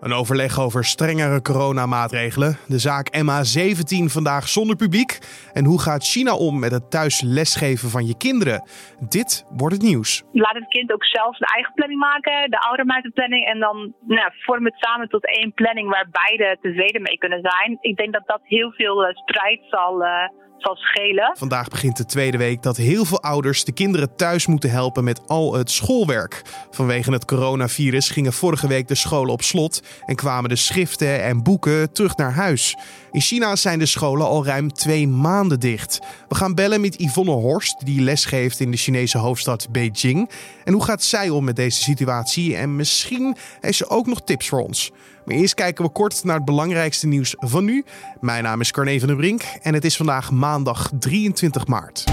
Een 0.00 0.12
overleg 0.12 0.60
over 0.60 0.84
strengere 0.84 1.42
coronamaatregelen. 1.42 2.56
De 2.68 2.78
zaak 2.78 3.06
MH17 3.22 4.04
vandaag 4.04 4.48
zonder 4.48 4.76
publiek. 4.76 5.18
En 5.52 5.64
hoe 5.64 5.80
gaat 5.80 6.04
China 6.04 6.36
om 6.36 6.58
met 6.58 6.72
het 6.72 6.90
thuis 6.90 7.20
lesgeven 7.20 7.88
van 7.90 8.06
je 8.06 8.16
kinderen? 8.16 8.68
Dit 9.08 9.44
wordt 9.56 9.74
het 9.74 9.84
nieuws. 9.84 10.22
Laat 10.32 10.54
het 10.54 10.68
kind 10.68 10.92
ook 10.92 11.04
zelf 11.04 11.36
zijn 11.36 11.50
eigen 11.50 11.72
planning 11.74 12.00
maken. 12.00 12.50
De 12.50 12.60
ouder 12.60 12.86
maakt 12.86 13.02
de 13.02 13.10
planning. 13.10 13.44
En 13.46 13.58
dan 13.58 13.94
nou, 14.06 14.32
vorm 14.32 14.64
het 14.64 14.76
samen 14.76 15.08
tot 15.08 15.26
één 15.26 15.52
planning 15.52 15.88
waar 15.88 16.08
beide 16.10 16.58
tevreden 16.60 17.02
mee 17.02 17.18
kunnen 17.18 17.40
zijn. 17.42 17.78
Ik 17.80 17.96
denk 17.96 18.12
dat 18.12 18.26
dat 18.26 18.40
heel 18.42 18.72
veel 18.72 19.06
eh, 19.06 19.14
strijd 19.14 19.60
zal. 19.70 20.02
Uh 20.02 20.28
zal 20.58 20.76
schelen. 20.76 21.36
Vandaag 21.38 21.68
begint 21.68 21.96
de 21.96 22.04
tweede 22.04 22.36
week 22.36 22.62
dat 22.62 22.76
heel 22.76 23.04
veel 23.04 23.22
ouders 23.22 23.64
de 23.64 23.72
kinderen 23.72 24.16
thuis 24.16 24.46
moeten 24.46 24.70
helpen 24.70 25.04
met 25.04 25.28
al 25.28 25.54
het 25.54 25.70
schoolwerk. 25.70 26.42
Vanwege 26.70 27.12
het 27.12 27.24
coronavirus 27.24 28.10
gingen 28.10 28.32
vorige 28.32 28.68
week 28.68 28.88
de 28.88 28.94
scholen 28.94 29.32
op 29.32 29.42
slot 29.42 29.82
en 30.06 30.16
kwamen 30.16 30.48
de 30.48 30.56
schriften 30.56 31.22
en 31.22 31.42
boeken 31.42 31.92
terug 31.92 32.16
naar 32.16 32.32
huis. 32.32 32.76
In 33.12 33.20
China 33.20 33.56
zijn 33.56 33.78
de 33.78 33.86
scholen 33.86 34.26
al 34.26 34.44
ruim 34.44 34.72
twee 34.72 35.08
maanden 35.08 35.60
dicht. 35.60 36.00
We 36.28 36.34
gaan 36.34 36.54
bellen 36.54 36.80
met 36.80 37.00
Yvonne 37.00 37.30
Horst, 37.30 37.86
die 37.86 38.00
lesgeeft 38.00 38.60
in 38.60 38.70
de 38.70 38.76
Chinese 38.76 39.18
hoofdstad 39.18 39.68
Beijing. 39.70 40.30
En 40.64 40.72
hoe 40.72 40.84
gaat 40.84 41.02
zij 41.02 41.28
om 41.28 41.44
met 41.44 41.56
deze 41.56 41.82
situatie? 41.82 42.56
En 42.56 42.76
misschien 42.76 43.36
heeft 43.60 43.76
ze 43.76 43.88
ook 43.88 44.06
nog 44.06 44.22
tips 44.22 44.48
voor 44.48 44.60
ons. 44.62 44.92
Maar 45.26 45.36
eerst 45.36 45.54
kijken 45.54 45.84
we 45.84 45.90
kort 45.90 46.24
naar 46.24 46.36
het 46.36 46.44
belangrijkste 46.44 47.06
nieuws 47.06 47.34
van 47.38 47.64
nu. 47.64 47.84
Mijn 48.20 48.42
naam 48.42 48.60
is 48.60 48.70
Carne 48.70 48.98
van 48.98 49.08
der 49.08 49.16
Brink 49.16 49.42
en 49.62 49.74
het 49.74 49.84
is 49.84 49.96
vandaag 49.96 50.30
maandag 50.30 50.90
23 50.98 51.66
maart. 51.66 52.04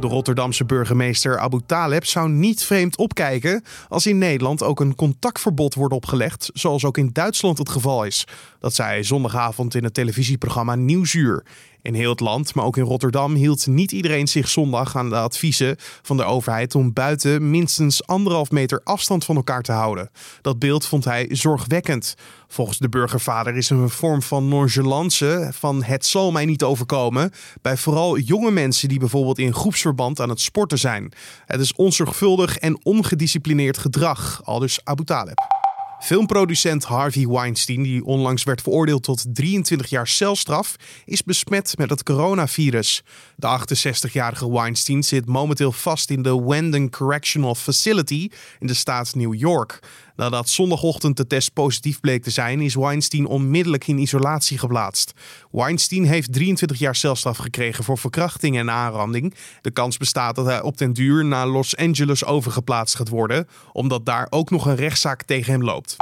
De 0.00 0.06
Rotterdamse 0.06 0.64
burgemeester 0.64 1.38
Abu 1.38 1.60
Taleb 1.66 2.04
zou 2.04 2.30
niet 2.30 2.64
vreemd 2.64 2.96
opkijken 2.96 3.64
als 3.88 4.06
in 4.06 4.18
Nederland 4.18 4.62
ook 4.62 4.80
een 4.80 4.94
contactverbod 4.94 5.74
wordt 5.74 5.94
opgelegd, 5.94 6.50
zoals 6.52 6.84
ook 6.84 6.98
in 6.98 7.10
Duitsland 7.12 7.58
het 7.58 7.68
geval 7.68 8.04
is. 8.04 8.26
Dat 8.60 8.74
zei 8.74 8.88
hij 8.88 9.02
zondagavond 9.02 9.74
in 9.74 9.84
het 9.84 9.94
televisieprogramma 9.94 10.74
Nieuwsuur. 10.74 11.44
In 11.82 11.94
heel 11.94 12.10
het 12.10 12.20
land, 12.20 12.54
maar 12.54 12.64
ook 12.64 12.76
in 12.76 12.84
Rotterdam, 12.84 13.34
hield 13.34 13.66
niet 13.66 13.92
iedereen 13.92 14.28
zich 14.28 14.48
zondag 14.48 14.96
aan 14.96 15.08
de 15.08 15.16
adviezen 15.16 15.76
van 16.02 16.16
de 16.16 16.24
overheid 16.24 16.74
om 16.74 16.92
buiten 16.92 17.50
minstens 17.50 18.06
anderhalf 18.06 18.50
meter 18.50 18.80
afstand 18.84 19.24
van 19.24 19.36
elkaar 19.36 19.62
te 19.62 19.72
houden. 19.72 20.10
Dat 20.42 20.58
beeld 20.58 20.86
vond 20.86 21.04
hij 21.04 21.28
zorgwekkend. 21.30 22.14
Volgens 22.48 22.78
de 22.78 22.88
burgervader 22.88 23.56
is 23.56 23.70
een 23.70 23.90
vorm 23.90 24.22
van 24.22 24.48
nonchalance 24.48 25.50
van 25.52 25.82
het 25.82 26.06
zal 26.06 26.32
mij 26.32 26.44
niet 26.44 26.62
overkomen 26.62 27.30
bij 27.62 27.76
vooral 27.76 28.18
jonge 28.18 28.50
mensen 28.50 28.88
die 28.88 28.98
bijvoorbeeld 28.98 29.38
in 29.38 29.54
groepsverband 29.54 30.20
aan 30.20 30.28
het 30.28 30.40
sporten 30.40 30.78
zijn. 30.78 31.12
Het 31.46 31.60
is 31.60 31.72
onzorgvuldig 31.72 32.58
en 32.58 32.84
ongedisciplineerd 32.84 33.78
gedrag, 33.78 34.40
aldus 34.44 34.80
Abu 34.84 35.04
Taleb. 35.04 35.57
Filmproducent 36.00 36.84
Harvey 36.84 37.26
Weinstein, 37.26 37.82
die 37.82 38.04
onlangs 38.04 38.44
werd 38.44 38.62
veroordeeld 38.62 39.02
tot 39.02 39.24
23 39.34 39.90
jaar 39.90 40.06
celstraf, 40.06 40.76
is 41.04 41.24
besmet 41.24 41.74
met 41.76 41.90
het 41.90 42.02
coronavirus. 42.02 43.02
De 43.36 43.58
68-jarige 43.60 44.52
Weinstein 44.52 45.02
zit 45.02 45.26
momenteel 45.26 45.72
vast 45.72 46.10
in 46.10 46.22
de 46.22 46.42
Wendon 46.42 46.90
Correctional 46.90 47.54
Facility 47.54 48.28
in 48.58 48.66
de 48.66 48.74
staat 48.74 49.14
New 49.14 49.34
York. 49.34 49.80
Nadat 50.18 50.48
zondagochtend 50.48 51.16
de 51.16 51.26
test 51.26 51.52
positief 51.52 52.00
bleek 52.00 52.22
te 52.22 52.30
zijn, 52.30 52.60
is 52.60 52.74
Weinstein 52.74 53.26
onmiddellijk 53.26 53.86
in 53.86 53.98
isolatie 53.98 54.58
geplaatst. 54.58 55.12
Weinstein 55.50 56.04
heeft 56.04 56.32
23 56.32 56.78
jaar 56.78 56.94
celstraf 56.94 57.36
gekregen 57.36 57.84
voor 57.84 57.98
verkrachting 57.98 58.58
en 58.58 58.70
aanranding. 58.70 59.34
De 59.60 59.70
kans 59.70 59.96
bestaat 59.96 60.34
dat 60.34 60.46
hij 60.46 60.62
op 60.62 60.78
den 60.78 60.92
duur 60.92 61.24
naar 61.24 61.46
Los 61.46 61.76
Angeles 61.76 62.24
overgeplaatst 62.24 62.96
gaat 62.96 63.08
worden, 63.08 63.48
omdat 63.72 64.06
daar 64.06 64.26
ook 64.30 64.50
nog 64.50 64.66
een 64.66 64.76
rechtszaak 64.76 65.22
tegen 65.22 65.52
hem 65.52 65.64
loopt. 65.64 65.96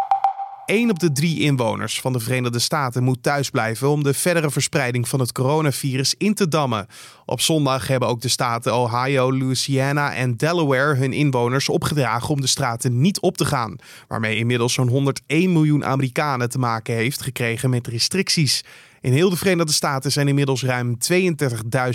1 0.67 0.91
op 0.91 0.99
de 0.99 1.13
drie 1.13 1.41
inwoners 1.41 2.01
van 2.01 2.13
de 2.13 2.21
Verenigde 2.21 2.59
Staten 2.59 3.03
moet 3.03 3.23
thuisblijven 3.23 3.89
om 3.89 4.03
de 4.03 4.15
verdere 4.15 4.51
verspreiding 4.51 5.09
van 5.09 5.21
het 5.21 5.33
coronavirus 5.33 6.15
in 6.19 6.35
te 6.35 6.49
dammen. 6.49 6.87
Op 7.25 7.41
zondag 7.41 7.89
hebben 7.89 8.09
ook 8.09 8.21
de 8.21 8.29
staten 8.29 8.75
Ohio, 8.75 9.37
Louisiana 9.37 10.15
en 10.15 10.37
Delaware 10.37 10.95
hun 10.95 11.13
inwoners 11.13 11.69
opgedragen 11.69 12.29
om 12.29 12.41
de 12.41 12.47
straten 12.47 13.01
niet 13.01 13.21
op 13.21 13.37
te 13.37 13.45
gaan, 13.45 13.77
waarmee 14.09 14.37
inmiddels 14.37 14.73
zo'n 14.73 14.89
101 14.89 15.53
miljoen 15.53 15.85
Amerikanen 15.85 16.51
te 16.51 16.59
maken 16.59 16.95
heeft 16.95 17.23
gekregen 17.23 17.71
met 17.71 17.87
restricties. 17.87 18.65
In 19.01 19.13
heel 19.13 19.31
de 19.31 19.37
Verenigde 19.37 19.73
Staten 19.73 20.13
zijn 20.13 20.29
inmiddels 20.29 20.63
ruim 20.63 20.97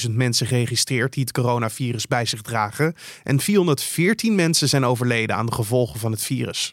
32.000 0.08 0.12
mensen 0.12 0.48
geregistreerd 0.48 1.14
die 1.14 1.24
het 1.24 1.34
coronavirus 1.34 2.08
bij 2.08 2.26
zich 2.26 2.42
dragen 2.42 2.96
en 3.24 3.40
414 3.40 4.36
mensen 4.36 4.70
zijn 4.70 4.86
overleden 4.86 5.36
aan 5.36 5.46
de 5.46 5.52
gevolgen 5.52 6.00
van 6.00 6.12
het 6.12 6.24
virus. 6.24 6.70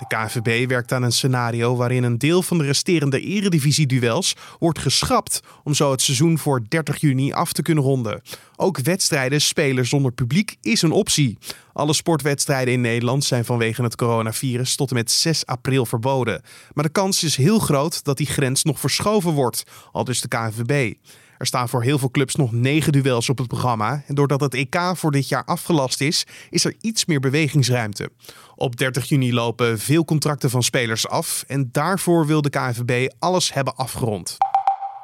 De 0.00 0.16
KNVB 0.16 0.68
werkt 0.68 0.92
aan 0.92 1.02
een 1.02 1.12
scenario 1.12 1.76
waarin 1.76 2.02
een 2.02 2.18
deel 2.18 2.42
van 2.42 2.58
de 2.58 2.64
resterende 2.64 3.20
eredivisie-duels 3.20 4.36
wordt 4.58 4.78
geschrapt 4.78 5.40
om 5.64 5.74
zo 5.74 5.90
het 5.90 6.02
seizoen 6.02 6.38
voor 6.38 6.62
30 6.68 7.00
juni 7.00 7.32
af 7.32 7.52
te 7.52 7.62
kunnen 7.62 7.84
ronden. 7.84 8.22
Ook 8.56 8.78
wedstrijden 8.78 9.40
spelen 9.40 9.86
zonder 9.86 10.12
publiek 10.12 10.56
is 10.60 10.82
een 10.82 10.90
optie. 10.90 11.38
Alle 11.72 11.92
sportwedstrijden 11.92 12.74
in 12.74 12.80
Nederland 12.80 13.24
zijn 13.24 13.44
vanwege 13.44 13.82
het 13.82 13.96
coronavirus 13.96 14.76
tot 14.76 14.90
en 14.90 14.96
met 14.96 15.10
6 15.10 15.46
april 15.46 15.86
verboden. 15.86 16.42
Maar 16.72 16.84
de 16.84 16.90
kans 16.90 17.24
is 17.24 17.36
heel 17.36 17.58
groot 17.58 18.04
dat 18.04 18.16
die 18.16 18.26
grens 18.26 18.64
nog 18.64 18.80
verschoven 18.80 19.32
wordt, 19.32 19.64
al 19.92 20.04
dus 20.04 20.20
de 20.20 20.28
KNVB. 20.28 20.94
Er 21.40 21.46
staan 21.46 21.68
voor 21.68 21.82
heel 21.82 21.98
veel 21.98 22.10
clubs 22.10 22.34
nog 22.34 22.52
negen 22.52 22.92
duels 22.92 23.28
op 23.28 23.38
het 23.38 23.46
programma. 23.46 24.02
En 24.06 24.14
doordat 24.14 24.40
het 24.40 24.54
EK 24.54 24.76
voor 24.94 25.10
dit 25.10 25.28
jaar 25.28 25.44
afgelast 25.44 26.00
is, 26.00 26.26
is 26.50 26.64
er 26.64 26.74
iets 26.80 27.04
meer 27.04 27.20
bewegingsruimte. 27.20 28.10
Op 28.56 28.76
30 28.76 29.08
juni 29.08 29.34
lopen 29.34 29.78
veel 29.78 30.04
contracten 30.04 30.50
van 30.50 30.62
spelers 30.62 31.08
af. 31.08 31.44
En 31.46 31.68
daarvoor 31.72 32.26
wil 32.26 32.42
de 32.42 32.50
KNVB 32.50 33.08
alles 33.18 33.52
hebben 33.52 33.76
afgerond. 33.76 34.36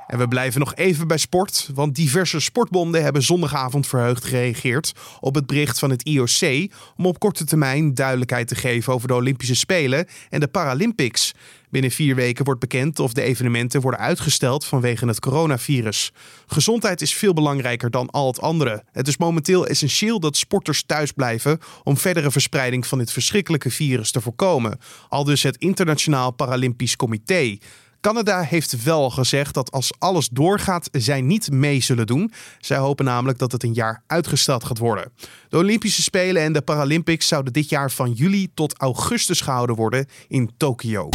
En 0.06 0.18
we 0.18 0.28
blijven 0.28 0.60
nog 0.60 0.74
even 0.74 1.06
bij 1.06 1.16
sport, 1.16 1.70
want 1.74 1.94
diverse 1.94 2.40
sportbonden 2.40 3.02
hebben 3.02 3.22
zondagavond 3.22 3.86
verheugd 3.86 4.24
gereageerd 4.24 4.92
op 5.20 5.34
het 5.34 5.46
bericht 5.46 5.78
van 5.78 5.90
het 5.90 6.02
IOC 6.02 6.70
om 6.96 7.06
op 7.06 7.18
korte 7.18 7.44
termijn 7.44 7.94
duidelijkheid 7.94 8.48
te 8.48 8.54
geven 8.54 8.92
over 8.92 9.08
de 9.08 9.14
Olympische 9.14 9.54
Spelen 9.54 10.06
en 10.28 10.40
de 10.40 10.48
Paralympics. 10.48 11.34
Binnen 11.70 11.90
vier 11.90 12.14
weken 12.14 12.44
wordt 12.44 12.60
bekend 12.60 12.98
of 12.98 13.12
de 13.12 13.22
evenementen 13.22 13.80
worden 13.80 14.00
uitgesteld 14.00 14.64
vanwege 14.64 15.06
het 15.06 15.20
coronavirus. 15.20 16.12
Gezondheid 16.46 17.00
is 17.00 17.14
veel 17.14 17.32
belangrijker 17.32 17.90
dan 17.90 18.10
al 18.10 18.26
het 18.26 18.40
andere. 18.40 18.84
Het 18.92 19.08
is 19.08 19.16
momenteel 19.16 19.66
essentieel 19.66 20.20
dat 20.20 20.36
sporters 20.36 20.82
thuis 20.82 21.12
blijven 21.12 21.58
om 21.82 21.96
verdere 21.96 22.30
verspreiding 22.30 22.86
van 22.86 22.98
dit 22.98 23.12
verschrikkelijke 23.12 23.70
virus 23.70 24.10
te 24.10 24.20
voorkomen. 24.20 24.78
Al 25.08 25.24
dus 25.24 25.42
het 25.42 25.56
Internationaal 25.56 26.30
Paralympisch 26.30 26.96
Comité. 26.96 27.58
Canada 28.06 28.42
heeft 28.42 28.82
wel 28.82 29.10
gezegd 29.10 29.54
dat 29.54 29.70
als 29.70 29.92
alles 29.98 30.28
doorgaat, 30.28 30.88
zij 30.92 31.20
niet 31.20 31.50
mee 31.50 31.80
zullen 31.80 32.06
doen. 32.06 32.32
Zij 32.58 32.76
hopen 32.76 33.04
namelijk 33.04 33.38
dat 33.38 33.52
het 33.52 33.62
een 33.62 33.74
jaar 33.74 34.02
uitgesteld 34.06 34.64
gaat 34.64 34.78
worden. 34.78 35.12
De 35.48 35.56
Olympische 35.56 36.02
Spelen 36.02 36.42
en 36.42 36.52
de 36.52 36.62
Paralympics 36.62 37.28
zouden 37.28 37.52
dit 37.52 37.68
jaar 37.68 37.90
van 37.90 38.12
juli 38.12 38.48
tot 38.54 38.78
augustus 38.78 39.40
gehouden 39.40 39.76
worden 39.76 40.06
in 40.28 40.50
Tokio. 40.56 41.08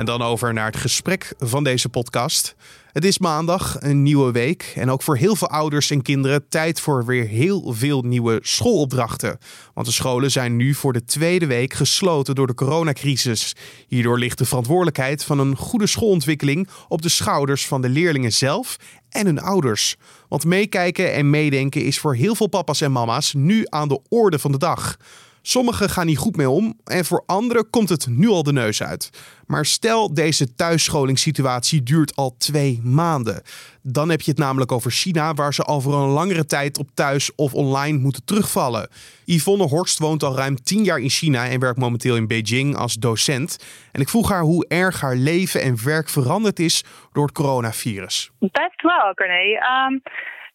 En 0.00 0.06
dan 0.06 0.22
over 0.22 0.52
naar 0.52 0.66
het 0.66 0.76
gesprek 0.76 1.32
van 1.38 1.64
deze 1.64 1.88
podcast. 1.88 2.54
Het 2.92 3.04
is 3.04 3.18
maandag, 3.18 3.76
een 3.80 4.02
nieuwe 4.02 4.32
week. 4.32 4.72
En 4.76 4.90
ook 4.90 5.02
voor 5.02 5.16
heel 5.16 5.36
veel 5.36 5.48
ouders 5.48 5.90
en 5.90 6.02
kinderen 6.02 6.48
tijd 6.48 6.80
voor 6.80 7.06
weer 7.06 7.26
heel 7.26 7.72
veel 7.72 8.02
nieuwe 8.02 8.38
schoolopdrachten. 8.42 9.38
Want 9.74 9.86
de 9.86 9.92
scholen 9.92 10.30
zijn 10.30 10.56
nu 10.56 10.74
voor 10.74 10.92
de 10.92 11.04
tweede 11.04 11.46
week 11.46 11.72
gesloten 11.72 12.34
door 12.34 12.46
de 12.46 12.54
coronacrisis. 12.54 13.56
Hierdoor 13.88 14.18
ligt 14.18 14.38
de 14.38 14.44
verantwoordelijkheid 14.44 15.24
van 15.24 15.38
een 15.38 15.56
goede 15.56 15.86
schoolontwikkeling 15.86 16.68
op 16.88 17.02
de 17.02 17.08
schouders 17.08 17.66
van 17.66 17.82
de 17.82 17.88
leerlingen 17.88 18.32
zelf 18.32 18.76
en 19.08 19.26
hun 19.26 19.40
ouders. 19.40 19.96
Want 20.28 20.44
meekijken 20.44 21.12
en 21.12 21.30
meedenken 21.30 21.84
is 21.84 21.98
voor 21.98 22.14
heel 22.14 22.34
veel 22.34 22.48
papa's 22.48 22.80
en 22.80 22.92
mama's 22.92 23.34
nu 23.34 23.64
aan 23.68 23.88
de 23.88 24.00
orde 24.08 24.38
van 24.38 24.52
de 24.52 24.58
dag. 24.58 24.96
Sommigen 25.42 25.88
gaan 25.88 26.06
niet 26.06 26.18
goed 26.18 26.36
mee 26.36 26.50
om 26.50 26.78
en 26.84 27.04
voor 27.04 27.22
anderen 27.26 27.70
komt 27.70 27.88
het 27.88 28.06
nu 28.08 28.28
al 28.28 28.42
de 28.42 28.52
neus 28.52 28.82
uit. 28.82 29.10
Maar 29.46 29.66
stel 29.66 30.14
deze 30.14 30.54
thuisscholingssituatie 30.54 31.82
duurt 31.82 32.16
al 32.16 32.34
twee 32.38 32.80
maanden. 32.84 33.42
Dan 33.82 34.08
heb 34.08 34.20
je 34.20 34.30
het 34.30 34.40
namelijk 34.40 34.72
over 34.72 34.90
China, 34.90 35.34
waar 35.34 35.54
ze 35.54 35.62
al 35.62 35.80
voor 35.80 35.94
een 35.94 36.08
langere 36.08 36.46
tijd 36.46 36.78
op 36.78 36.88
thuis 36.94 37.34
of 37.34 37.54
online 37.54 37.98
moeten 37.98 38.24
terugvallen. 38.24 38.88
Yvonne 39.24 39.64
Horst 39.64 39.98
woont 39.98 40.22
al 40.22 40.36
ruim 40.36 40.56
tien 40.56 40.84
jaar 40.84 40.98
in 40.98 41.08
China 41.08 41.48
en 41.48 41.60
werkt 41.60 41.78
momenteel 41.78 42.16
in 42.16 42.26
Beijing 42.26 42.76
als 42.76 42.94
docent. 42.94 43.64
En 43.92 44.00
ik 44.00 44.08
vroeg 44.08 44.28
haar 44.28 44.42
hoe 44.42 44.66
erg 44.68 45.00
haar 45.00 45.16
leven 45.16 45.62
en 45.62 45.84
werk 45.84 46.08
veranderd 46.08 46.58
is 46.58 46.84
door 47.12 47.26
het 47.26 47.34
coronavirus. 47.34 48.30
Best 48.38 48.82
wel, 48.82 49.14
Corné. 49.14 49.58
Um, 49.88 50.02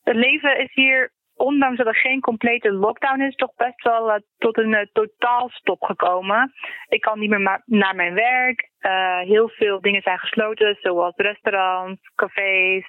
het 0.03 0.15
leven 0.15 0.59
is 0.59 0.71
hier 0.73 1.11
ondanks 1.35 1.77
dat 1.77 1.87
er 1.87 1.95
geen 1.95 2.21
complete 2.21 2.71
lockdown 2.71 3.21
is, 3.21 3.35
toch 3.35 3.55
best 3.55 3.83
wel 3.83 4.09
uh, 4.09 4.15
tot 4.37 4.57
een 4.57 4.73
uh, 4.73 4.79
totaalstop 4.93 5.83
gekomen. 5.83 6.53
Ik 6.87 7.01
kan 7.01 7.19
niet 7.19 7.29
meer 7.29 7.61
naar 7.65 7.95
mijn 7.95 8.13
werk. 8.13 8.69
Uh, 8.79 9.19
heel 9.19 9.49
veel 9.49 9.81
dingen 9.81 10.01
zijn 10.01 10.19
gesloten, 10.19 10.77
zoals 10.81 11.15
restaurants, 11.15 12.01
cafés. 12.15 12.85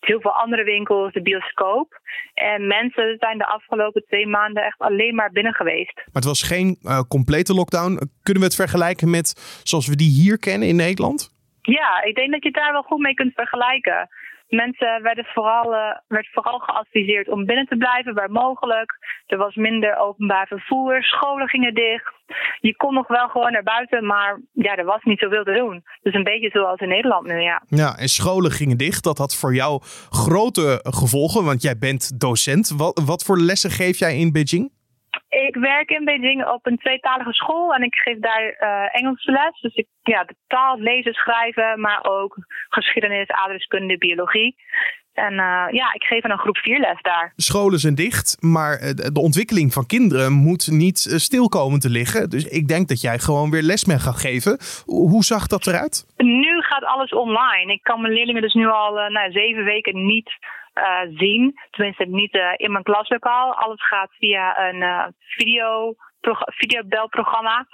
heel 0.00 0.20
veel 0.20 0.32
andere 0.32 0.64
winkels, 0.64 1.12
de 1.12 1.22
bioscoop. 1.22 2.00
En 2.34 2.66
mensen 2.66 3.16
zijn 3.18 3.38
de 3.38 3.46
afgelopen 3.46 4.04
twee 4.06 4.26
maanden 4.26 4.64
echt 4.64 4.78
alleen 4.78 5.14
maar 5.14 5.30
binnen 5.30 5.54
geweest. 5.54 5.94
Maar 5.94 6.22
het 6.22 6.24
was 6.24 6.42
geen 6.42 6.78
complete 7.08 7.54
lockdown. 7.54 8.10
Kunnen 8.22 8.42
we 8.42 8.48
het 8.48 8.54
vergelijken 8.54 9.10
met 9.10 9.60
zoals 9.62 9.88
we 9.88 9.96
die 9.96 10.10
hier 10.10 10.38
kennen 10.38 10.68
in 10.68 10.76
Nederland? 10.76 11.34
Ja, 11.62 12.02
ik 12.02 12.14
denk 12.14 12.32
dat 12.32 12.42
je 12.42 12.48
het 12.48 12.58
daar 12.58 12.72
wel 12.72 12.82
goed 12.82 13.00
mee 13.00 13.14
kunt 13.14 13.34
vergelijken. 13.34 14.08
Mensen 14.48 15.02
werden 15.02 15.24
vooral, 15.24 15.72
uh, 15.72 15.96
werd 16.08 16.28
vooral 16.32 16.58
geadviseerd 16.58 17.28
om 17.28 17.44
binnen 17.44 17.66
te 17.66 17.76
blijven 17.76 18.14
waar 18.14 18.30
mogelijk. 18.30 18.92
Er 19.26 19.38
was 19.38 19.54
minder 19.54 19.96
openbaar 19.96 20.46
vervoer, 20.46 21.02
scholen 21.02 21.48
gingen 21.48 21.74
dicht. 21.74 22.14
Je 22.60 22.76
kon 22.76 22.94
nog 22.94 23.08
wel 23.08 23.28
gewoon 23.28 23.52
naar 23.52 23.62
buiten, 23.62 24.06
maar 24.06 24.40
ja, 24.52 24.76
er 24.76 24.84
was 24.84 25.02
niet 25.02 25.18
zoveel 25.18 25.44
te 25.44 25.52
doen. 25.52 25.84
Dus 26.02 26.14
een 26.14 26.24
beetje 26.24 26.50
zoals 26.50 26.80
in 26.80 26.88
Nederland 26.88 27.26
nu, 27.26 27.40
ja. 27.40 27.62
Ja, 27.68 27.96
en 27.96 28.08
scholen 28.08 28.50
gingen 28.50 28.76
dicht. 28.76 29.04
Dat 29.04 29.18
had 29.18 29.36
voor 29.36 29.54
jou 29.54 29.82
grote 30.10 30.80
gevolgen, 30.82 31.44
want 31.44 31.62
jij 31.62 31.78
bent 31.78 32.20
docent. 32.20 32.68
Wat, 32.76 33.02
wat 33.06 33.22
voor 33.22 33.38
lessen 33.38 33.70
geef 33.70 33.98
jij 33.98 34.16
in 34.16 34.32
Beijing? 34.32 34.75
Ik 35.28 35.54
werk 35.54 35.90
in 35.90 36.04
Beijing 36.04 36.46
op 36.46 36.66
een 36.66 36.78
tweetalige 36.78 37.32
school 37.32 37.74
en 37.74 37.82
ik 37.82 37.94
geef 37.94 38.18
daar 38.18 38.56
uh, 38.60 38.96
Engelse 39.00 39.30
les. 39.30 39.60
Dus 39.60 39.74
ik, 39.74 39.86
ja, 40.02 40.24
de 40.24 40.34
taal, 40.46 40.78
lezen, 40.78 41.12
schrijven, 41.12 41.80
maar 41.80 42.04
ook 42.04 42.36
geschiedenis, 42.68 43.28
aardrijkskunde, 43.28 43.98
biologie. 43.98 44.56
En 45.12 45.32
uh, 45.32 45.66
ja, 45.70 45.92
ik 45.92 46.02
geef 46.02 46.24
een 46.24 46.38
groep 46.38 46.56
4 46.56 46.78
les 46.78 47.02
daar. 47.02 47.32
Scholen 47.36 47.78
zijn 47.78 47.94
dicht, 47.94 48.36
maar 48.40 48.78
eh, 48.78 48.90
de 49.12 49.20
ontwikkeling 49.20 49.72
van 49.72 49.86
kinderen 49.86 50.32
moet 50.32 50.68
niet 50.70 50.98
stil 50.98 51.48
komen 51.48 51.80
te 51.80 51.90
liggen. 51.90 52.30
Dus 52.30 52.44
ik 52.44 52.68
denk 52.68 52.88
dat 52.88 53.00
jij 53.00 53.18
gewoon 53.18 53.50
weer 53.50 53.62
les 53.62 53.84
mee 53.84 53.98
gaat 53.98 54.20
geven. 54.20 54.58
Hoe 54.84 55.24
zag 55.24 55.46
dat 55.46 55.66
eruit? 55.66 56.06
Nu 56.16 56.60
gaat 56.60 56.84
alles 56.84 57.10
online. 57.10 57.72
Ik 57.72 57.82
kan 57.82 58.00
mijn 58.00 58.12
leerlingen 58.12 58.42
dus 58.42 58.54
nu 58.54 58.66
al 58.66 58.98
uh, 58.98 59.08
nou, 59.08 59.32
zeven 59.32 59.64
weken 59.64 60.06
niet 60.06 60.30
zien. 61.14 61.54
Tenminste, 61.70 62.04
niet 62.04 62.34
uh, 62.34 62.52
in 62.56 62.72
mijn 62.72 62.84
klaslokaal. 62.84 63.54
Alles 63.54 63.86
gaat 63.86 64.10
via 64.18 64.68
een 64.68 64.82
uh, 64.82 65.06
video, 65.18 65.94
videobelprogramma. 66.44 67.66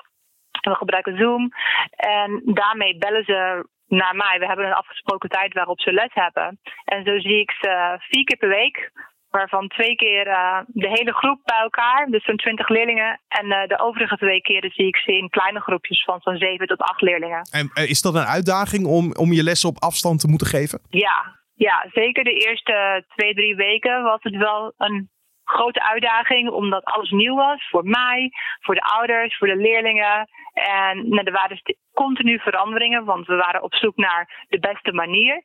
We 0.61 0.75
gebruiken 0.75 1.17
Zoom. 1.17 1.51
En 1.97 2.43
daarmee 2.45 2.99
bellen 2.99 3.25
ze 3.25 3.69
naar 3.87 4.17
mij. 4.17 4.39
We 4.39 4.47
hebben 4.47 4.67
een 4.67 4.73
afgesproken 4.73 5.29
tijd 5.29 5.55
waarop 5.55 5.81
ze 5.81 5.93
les 5.93 6.15
hebben. 6.15 6.61
En 6.85 7.05
zo 7.05 7.19
zie 7.19 7.41
ik 7.41 7.51
ze 7.51 7.97
vier 7.99 8.25
keer 8.25 8.37
per 8.37 8.49
week. 8.49 8.93
Waarvan 9.31 9.69
twee 9.69 9.95
keer 9.95 10.25
de 10.67 10.89
hele 10.89 11.13
groep 11.13 11.41
bij 11.45 11.59
elkaar, 11.59 12.07
dus 12.07 12.25
zo'n 12.25 12.37
twintig 12.37 12.69
leerlingen. 12.69 13.21
En 13.29 13.49
de 13.69 13.79
overige 13.79 14.17
twee 14.17 14.41
keren 14.41 14.71
zie 14.71 14.87
ik 14.87 14.97
ze 14.97 15.17
in 15.17 15.29
kleine 15.29 15.61
groepjes 15.61 16.05
van 16.05 16.21
zo'n 16.21 16.37
zeven 16.37 16.67
tot 16.67 16.81
acht 16.81 17.01
leerlingen. 17.01 17.49
En 17.51 17.71
is 17.75 18.03
dat 18.03 18.15
een 18.15 18.25
uitdaging 18.25 18.87
om, 18.87 19.15
om 19.15 19.33
je 19.33 19.43
lessen 19.43 19.69
op 19.69 19.79
afstand 19.79 20.21
te 20.21 20.29
moeten 20.29 20.47
geven? 20.47 20.81
Ja, 20.91 21.42
ja, 21.55 21.87
zeker 21.93 22.25
de 22.25 22.35
eerste 22.47 23.05
twee, 23.09 23.35
drie 23.35 23.57
weken 23.57 24.03
was 24.03 24.23
het 24.23 24.37
wel 24.37 24.73
een 24.77 25.11
grote 25.45 25.83
uitdaging, 25.83 26.51
omdat 26.51 26.85
alles 26.85 27.11
nieuw 27.11 27.35
was 27.35 27.69
voor 27.69 27.85
mij, 27.85 28.31
voor 28.61 28.75
de 28.75 28.81
ouders, 28.81 29.37
voor 29.37 29.49
de 29.49 29.57
leerlingen. 29.57 30.29
En 30.53 31.09
nou, 31.09 31.23
er 31.25 31.33
waren 31.33 31.63
continu 31.93 32.39
veranderingen, 32.39 33.05
want 33.05 33.27
we 33.27 33.35
waren 33.35 33.63
op 33.63 33.75
zoek 33.75 33.97
naar 33.97 34.47
de 34.49 34.59
beste 34.59 34.93
manier. 34.93 35.43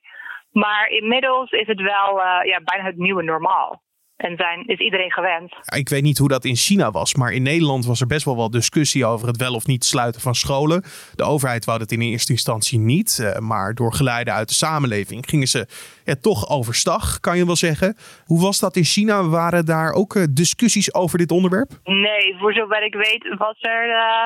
Maar 0.52 0.88
inmiddels 0.88 1.52
is 1.52 1.68
het 1.68 1.82
wel 1.82 2.20
uh, 2.20 2.40
ja, 2.44 2.62
bijna 2.64 2.84
het 2.84 2.98
nieuwe 2.98 3.24
normaal 3.24 3.86
en 4.18 4.38
zijn, 4.38 4.66
is 4.66 4.80
iedereen 4.80 5.12
gewend. 5.12 5.56
Ik 5.76 5.90
weet 5.90 6.04
niet 6.04 6.18
hoe 6.18 6.28
dat 6.28 6.46
in 6.46 6.56
China 6.56 6.92
was, 6.92 7.16
maar 7.16 7.32
in 7.32 7.44
Nederland 7.44 7.86
was 7.86 8.02
er 8.02 8.08
best 8.08 8.26
wel 8.26 8.36
wat 8.36 8.52
discussie 8.52 9.06
over 9.06 9.28
het 9.28 9.38
wel 9.38 9.54
of 9.54 9.68
niet 9.68 9.86
sluiten 9.86 10.22
van 10.22 10.36
scholen. 10.36 10.84
De 11.16 11.24
overheid 11.24 11.66
wou 11.66 11.80
dat 11.80 11.92
in 11.92 12.02
eerste 12.02 12.32
instantie 12.32 12.80
niet, 12.80 13.20
eh, 13.20 13.40
maar 13.40 13.74
door 13.74 13.94
geleiden 13.94 14.34
uit 14.34 14.48
de 14.48 14.54
samenleving 14.54 15.30
gingen 15.30 15.48
ze 15.48 15.68
er 16.06 16.22
toch 16.22 16.50
overstag, 16.50 17.20
kan 17.20 17.38
je 17.38 17.46
wel 17.46 17.56
zeggen. 17.56 17.96
Hoe 18.26 18.42
was 18.42 18.60
dat 18.60 18.76
in 18.76 18.84
China? 18.84 19.24
Waren 19.24 19.66
daar 19.66 19.92
ook 19.92 20.16
eh, 20.16 20.24
discussies 20.30 20.94
over 20.94 21.18
dit 21.18 21.32
onderwerp? 21.32 21.70
Nee, 21.84 22.36
voor 22.40 22.54
zover 22.54 22.84
ik 22.84 22.96
weet 22.96 23.36
was 23.38 23.58
er 23.62 23.88
uh, 23.88 24.26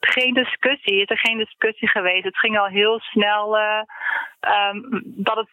geen 0.00 0.34
discussie. 0.34 1.00
Is 1.00 1.10
er 1.10 1.18
geen 1.18 1.38
discussie 1.38 1.88
geweest. 1.88 2.24
Het 2.24 2.38
ging 2.38 2.58
al 2.58 2.66
heel 2.66 2.98
snel 3.00 3.56
um, 3.56 5.02
dat 5.04 5.36
het 5.36 5.48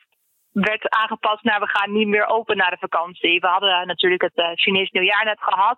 werd 0.62 0.90
aangepast 0.90 1.44
naar 1.44 1.60
we 1.60 1.68
gaan 1.68 1.92
niet 1.92 2.08
meer 2.08 2.28
open 2.28 2.58
na 2.58 2.70
de 2.70 2.78
vakantie. 2.78 3.40
We 3.40 3.48
hadden 3.48 3.88
natuurlijk 3.88 4.22
het 4.22 4.38
uh, 4.38 4.52
Chinees 4.54 4.90
nieuwjaar 4.90 5.26
net 5.26 5.42
gehad. 5.42 5.78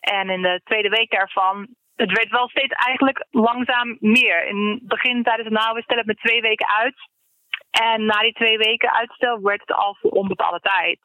En 0.00 0.30
in 0.30 0.42
de 0.42 0.60
tweede 0.64 0.88
week 0.88 1.10
daarvan, 1.10 1.68
het 1.96 2.12
werd 2.12 2.30
wel 2.30 2.48
steeds 2.48 2.74
eigenlijk 2.74 3.26
langzaam 3.30 3.96
meer. 4.00 4.46
In 4.46 4.78
het 4.80 4.88
begin 4.88 5.22
tijdens 5.22 5.48
het 5.48 5.58
nou, 5.58 5.74
we 5.74 5.82
stellen 5.82 6.04
het 6.06 6.14
met 6.14 6.24
twee 6.24 6.40
weken 6.40 6.68
uit. 6.68 6.96
En 7.70 8.04
na 8.04 8.18
die 8.20 8.32
twee 8.32 8.58
weken 8.58 8.92
uitstel 8.92 9.40
werd 9.40 9.60
het 9.60 9.72
al 9.72 9.96
voor 10.00 10.10
onbepaalde 10.10 10.60
tijd. 10.60 10.98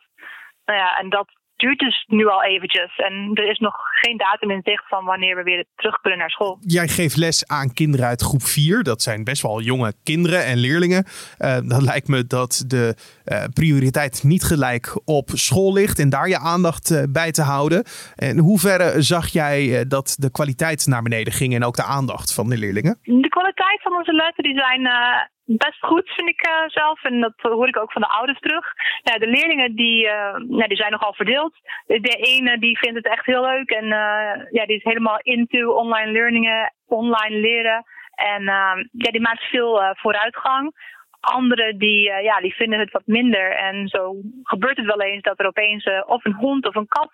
Nou 0.66 0.80
ja, 0.80 0.98
en 1.00 1.10
dat 1.10 1.28
duurt 1.56 1.80
dus 1.80 2.06
nu 2.08 2.28
al 2.28 2.44
eventjes. 2.44 2.96
En 2.96 3.32
er 3.34 3.50
is 3.50 3.60
nog 3.60 3.76
geen 4.02 4.18
datum 4.18 4.52
in 4.52 4.62
zicht 4.64 4.88
van 4.88 5.06
wanneer 5.06 5.36
we 5.36 5.44
weer 5.44 5.66
terug 5.76 6.02
kunnen 6.02 6.20
naar 6.20 6.30
school. 6.30 6.58
Jij 6.62 6.88
geeft 6.88 7.16
les 7.16 7.48
aan 7.48 7.74
kinderen 7.74 8.06
uit 8.06 8.22
groep 8.22 8.42
4. 8.42 8.84
Dat 8.84 9.02
zijn 9.02 9.24
best 9.24 9.42
wel 9.42 9.62
jonge 9.62 9.94
kinderen 10.04 10.46
en 10.46 10.58
leerlingen. 10.58 11.06
Uh, 11.40 11.54
dan 11.54 11.84
lijkt 11.84 12.08
me 12.08 12.28
dat 12.28 12.64
de 12.68 12.96
uh, 13.26 13.44
prioriteit 13.54 14.24
niet 14.24 14.44
gelijk 14.44 15.02
op 15.06 15.30
school 15.30 15.74
ligt 15.74 16.00
en 16.00 16.10
daar 16.10 16.28
je 16.28 16.40
aandacht 16.40 16.92
uh, 16.92 17.04
bij 17.10 17.32
te 17.32 17.42
houden. 17.42 17.84
En 18.16 18.38
hoeverre 18.38 19.02
zag 19.02 19.28
jij 19.28 19.86
dat 19.88 20.16
de 20.20 20.32
kwaliteit 20.32 20.86
naar 20.88 21.02
beneden 21.02 21.34
ging 21.34 21.56
en 21.56 21.64
ook 21.64 21.76
de 21.76 21.84
aandacht 21.84 22.34
van 22.34 22.50
de 22.50 22.58
leerlingen? 22.58 23.00
De 23.02 23.30
kwaliteit 23.30 23.82
van 23.82 23.96
onze 23.96 24.14
lessen 24.14 24.44
die 24.44 24.56
zijn 24.56 24.88
best 25.46 25.80
goed, 25.80 26.10
vind 26.10 26.30
ik 26.30 26.48
uh, 26.48 26.68
zelf. 26.68 27.04
En 27.04 27.20
dat 27.22 27.34
hoor 27.38 27.68
ik 27.68 27.78
ook 27.78 27.92
van 27.92 28.02
de 28.02 28.08
ouders 28.08 28.40
terug. 28.40 28.74
Nou, 29.04 29.20
de 29.20 29.28
leerlingen 29.28 29.76
die, 29.76 30.06
uh, 30.06 30.34
nou, 30.34 30.68
die 30.68 30.78
zijn 30.78 30.92
nogal 30.92 31.14
verdeeld. 31.14 31.54
De 31.86 32.18
ene 32.20 32.60
die 32.60 32.78
vindt 32.78 32.98
het 32.98 33.08
echt 33.08 33.26
heel 33.26 33.42
leuk 33.42 33.70
en 33.70 33.84
uh, 33.86 34.52
ja, 34.52 34.66
die 34.66 34.78
is 34.78 34.84
helemaal 34.84 35.20
into 35.22 35.72
online 35.72 36.12
learningen, 36.12 36.74
online 36.86 37.36
leren. 37.36 37.84
En 38.16 38.44
ja, 38.92 39.12
die 39.12 39.22
maakt 39.22 39.44
veel 39.44 39.96
vooruitgang. 39.96 40.94
Anderen 41.20 41.78
die, 41.78 42.02
ja, 42.02 42.40
die 42.40 42.56
vinden 42.56 42.80
het 42.80 42.92
wat 42.92 43.06
minder. 43.06 43.52
En 43.52 43.88
zo 43.88 44.16
gebeurt 44.44 44.78
het 44.78 44.86
wel 44.86 45.02
eens 45.02 45.22
dat 45.22 45.40
er 45.40 45.48
opeens 45.48 45.90
of 46.06 46.26
een 46.26 46.34
hond 46.34 46.68
of 46.68 46.76
een 46.76 46.88
kat 46.88 47.12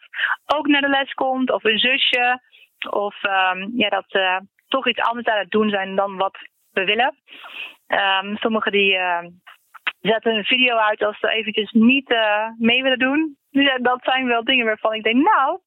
ook 0.56 0.68
naar 0.68 0.82
de 0.82 0.90
les 0.90 1.14
komt. 1.14 1.52
Of 1.52 1.64
een 1.64 1.80
zusje. 1.80 2.42
Of 2.90 3.24
um, 3.24 3.72
ja, 3.76 3.90
dat 3.90 4.04
ze 4.08 4.42
toch 4.68 4.88
iets 4.88 5.02
anders 5.02 5.28
aan 5.28 5.40
het 5.40 5.52
doen 5.52 5.70
zijn 5.70 5.96
dan 5.96 6.18
wat 6.18 6.38
we 6.72 6.84
willen. 6.84 7.16
Um, 7.92 8.38
sommigen 8.38 8.72
die 8.72 8.94
uh, 8.94 9.20
zetten 10.00 10.36
een 10.36 10.44
video 10.44 10.76
uit 10.76 11.04
als 11.04 11.20
ze 11.20 11.30
eventjes 11.30 11.72
niet 11.72 12.10
uh, 12.12 12.48
mee 12.58 12.82
willen 12.84 13.00
doen. 13.00 13.38
Dus 13.50 13.80
dat 13.82 14.04
zijn 14.04 14.28
wel 14.28 14.44
dingen 14.44 14.66
waarvan 14.66 14.94
ik 14.94 15.04
denk, 15.04 15.16
nou, 15.16 15.60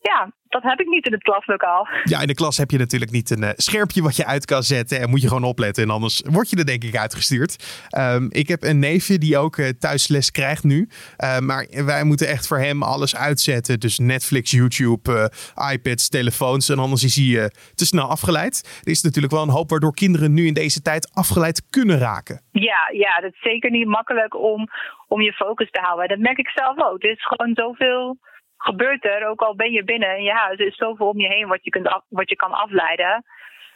ja, 0.00 0.30
dat 0.48 0.62
heb 0.62 0.80
ik 0.80 0.86
niet 0.86 1.06
in 1.06 1.12
het 1.12 1.22
klaslokaal. 1.22 1.88
Ja, 2.04 2.20
in 2.20 2.26
de 2.26 2.34
klas 2.34 2.56
heb 2.56 2.70
je 2.70 2.78
natuurlijk 2.78 3.10
niet 3.10 3.30
een 3.30 3.42
uh, 3.42 3.50
scherpje 3.56 4.02
wat 4.02 4.16
je 4.16 4.26
uit 4.26 4.44
kan 4.44 4.62
zetten. 4.62 5.00
En 5.00 5.10
moet 5.10 5.22
je 5.22 5.28
gewoon 5.28 5.44
opletten. 5.44 5.82
En 5.82 5.90
anders 5.90 6.22
word 6.30 6.50
je 6.50 6.56
er 6.56 6.66
denk 6.66 6.84
ik 6.84 6.96
uitgestuurd. 6.96 7.86
Um, 7.98 8.28
ik 8.30 8.48
heb 8.48 8.62
een 8.62 8.78
neefje 8.78 9.18
die 9.18 9.38
ook 9.38 9.56
uh, 9.56 9.68
thuisles 9.68 10.30
krijgt 10.30 10.64
nu. 10.64 10.88
Uh, 11.18 11.38
maar 11.38 11.66
wij 11.84 12.04
moeten 12.04 12.28
echt 12.28 12.46
voor 12.46 12.58
hem 12.58 12.82
alles 12.82 13.16
uitzetten. 13.16 13.80
Dus 13.80 13.98
Netflix, 13.98 14.50
YouTube, 14.50 15.30
iPads, 15.72 16.08
telefoons. 16.08 16.68
En 16.68 16.78
anders 16.78 17.04
is 17.04 17.16
hij 17.16 17.50
te 17.74 17.86
snel 17.86 18.08
afgeleid. 18.08 18.80
Er 18.84 18.90
is 18.90 19.02
natuurlijk 19.02 19.32
wel 19.32 19.42
een 19.42 19.48
hoop 19.48 19.70
waardoor 19.70 19.94
kinderen 19.94 20.34
nu 20.34 20.46
in 20.46 20.54
deze 20.54 20.82
tijd 20.82 21.10
afgeleid 21.14 21.62
kunnen 21.70 21.98
raken. 21.98 22.40
Ja, 22.52 22.90
ja 22.92 23.20
dat 23.20 23.32
is 23.32 23.40
zeker 23.40 23.70
niet 23.70 23.86
makkelijk 23.86 24.34
om, 24.34 24.68
om 25.08 25.20
je 25.20 25.32
focus 25.32 25.70
te 25.70 25.80
houden. 25.80 26.08
Dat 26.08 26.18
merk 26.18 26.38
ik 26.38 26.48
zelf 26.48 26.82
ook. 26.82 27.02
Er 27.02 27.10
is 27.10 27.26
gewoon 27.26 27.54
zoveel 27.54 28.18
gebeurt 28.64 29.04
er, 29.04 29.28
ook 29.28 29.40
al 29.40 29.54
ben 29.56 29.72
je 29.72 29.84
binnen 29.84 30.16
in 30.16 30.24
je 30.24 30.32
huis, 30.32 30.58
er 30.58 30.66
is 30.66 30.76
zoveel 30.76 31.08
om 31.08 31.20
je 31.20 31.28
heen 31.28 31.48
wat 31.48 31.64
je, 31.64 31.70
kunt 31.70 31.88
af, 31.88 32.02
wat 32.08 32.28
je 32.28 32.36
kan 32.36 32.52
afleiden. 32.52 33.24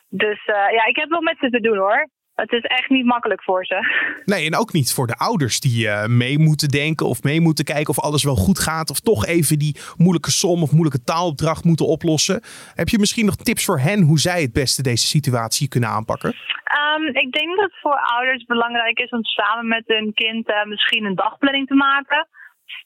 Dus 0.08 0.40
uh, 0.46 0.54
ja, 0.54 0.84
ik 0.86 0.96
heb 0.96 1.08
wel 1.08 1.22
met 1.22 1.36
ze 1.40 1.50
te 1.50 1.60
doen 1.60 1.76
hoor. 1.76 2.08
Het 2.34 2.52
is 2.52 2.62
echt 2.62 2.88
niet 2.88 3.04
makkelijk 3.04 3.42
voor 3.42 3.64
ze. 3.64 3.78
Nee, 4.32 4.46
en 4.46 4.56
ook 4.56 4.72
niet 4.72 4.94
voor 4.94 5.06
de 5.06 5.16
ouders 5.16 5.60
die 5.60 5.86
uh, 5.86 6.06
mee 6.06 6.38
moeten 6.38 6.68
denken 6.68 7.06
of 7.06 7.22
mee 7.22 7.40
moeten 7.40 7.64
kijken 7.64 7.88
of 7.88 8.00
alles 8.00 8.24
wel 8.24 8.34
goed 8.34 8.58
gaat. 8.58 8.90
Of 8.90 9.00
toch 9.00 9.26
even 9.26 9.58
die 9.58 9.76
moeilijke 9.96 10.30
som 10.30 10.62
of 10.62 10.72
moeilijke 10.72 11.04
taalopdracht 11.04 11.64
moeten 11.64 11.86
oplossen. 11.86 12.40
Heb 12.74 12.88
je 12.88 12.98
misschien 12.98 13.26
nog 13.26 13.36
tips 13.36 13.64
voor 13.64 13.78
hen 13.78 14.02
hoe 14.02 14.18
zij 14.18 14.40
het 14.42 14.52
beste 14.52 14.82
deze 14.82 15.06
situatie 15.06 15.68
kunnen 15.68 15.88
aanpakken? 15.88 16.34
Um, 16.78 17.06
ik 17.06 17.32
denk 17.32 17.56
dat 17.56 17.64
het 17.64 17.78
voor 17.80 18.00
ouders 18.16 18.44
belangrijk 18.44 18.98
is 18.98 19.10
om 19.10 19.24
samen 19.24 19.68
met 19.68 19.84
hun 19.86 20.12
kind 20.14 20.48
uh, 20.48 20.64
misschien 20.64 21.04
een 21.04 21.14
dagplanning 21.14 21.66
te 21.66 21.74
maken. 21.74 22.28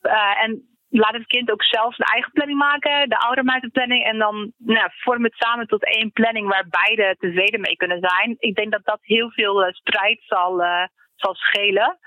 Uh, 0.03 0.43
en 0.43 0.72
laat 0.93 1.13
het 1.13 1.27
kind 1.27 1.51
ook 1.51 1.63
zelf 1.63 1.95
zijn 1.95 2.09
eigen 2.09 2.33
planning 2.33 2.59
maken, 2.59 3.09
de 3.09 3.19
ouder 3.19 3.45
maakt 3.45 3.63
de 3.63 3.71
planning 3.71 4.05
en 4.05 4.19
dan 4.19 4.53
nou, 4.59 4.91
vorm 4.93 5.25
het 5.25 5.35
samen 5.37 5.67
tot 5.67 5.85
één 5.85 6.13
planning 6.13 6.49
waar 6.49 6.67
beide 6.69 7.17
tevreden 7.19 7.61
mee 7.61 7.77
kunnen 7.77 8.01
zijn. 8.01 8.37
Ik 8.39 8.55
denk 8.55 8.73
dat 8.73 8.85
dat 8.85 8.99
heel 9.01 9.31
veel 9.31 9.67
uh, 9.67 9.73
strijd 9.73 10.21
zal, 10.25 10.61
uh, 10.61 10.87
zal 11.15 11.35
schelen. 11.35 11.99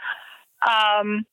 Um, 1.02 1.28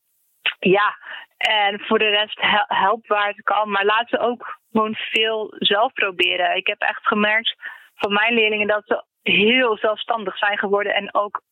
ja, 0.59 0.97
en 1.37 1.81
voor 1.81 1.99
de 1.99 2.09
rest 2.09 2.39
help 2.67 3.07
waar 3.07 3.27
het 3.27 3.43
kan, 3.43 3.71
maar 3.71 3.85
laten 3.85 4.09
ze 4.09 4.19
ook 4.19 4.59
gewoon 4.73 4.95
veel 4.95 5.55
zelf 5.59 5.93
proberen. 5.93 6.57
Ik 6.57 6.67
heb 6.67 6.81
echt 6.81 7.07
gemerkt 7.07 7.55
van 7.95 8.13
mijn 8.13 8.35
leerlingen 8.35 8.67
dat 8.67 8.83
ze 8.87 9.05
heel 9.23 9.77
zelfstandig 9.77 10.39
zijn 10.39 10.59
geworden 10.59 10.95
en 10.95 11.15
ook 11.15 11.43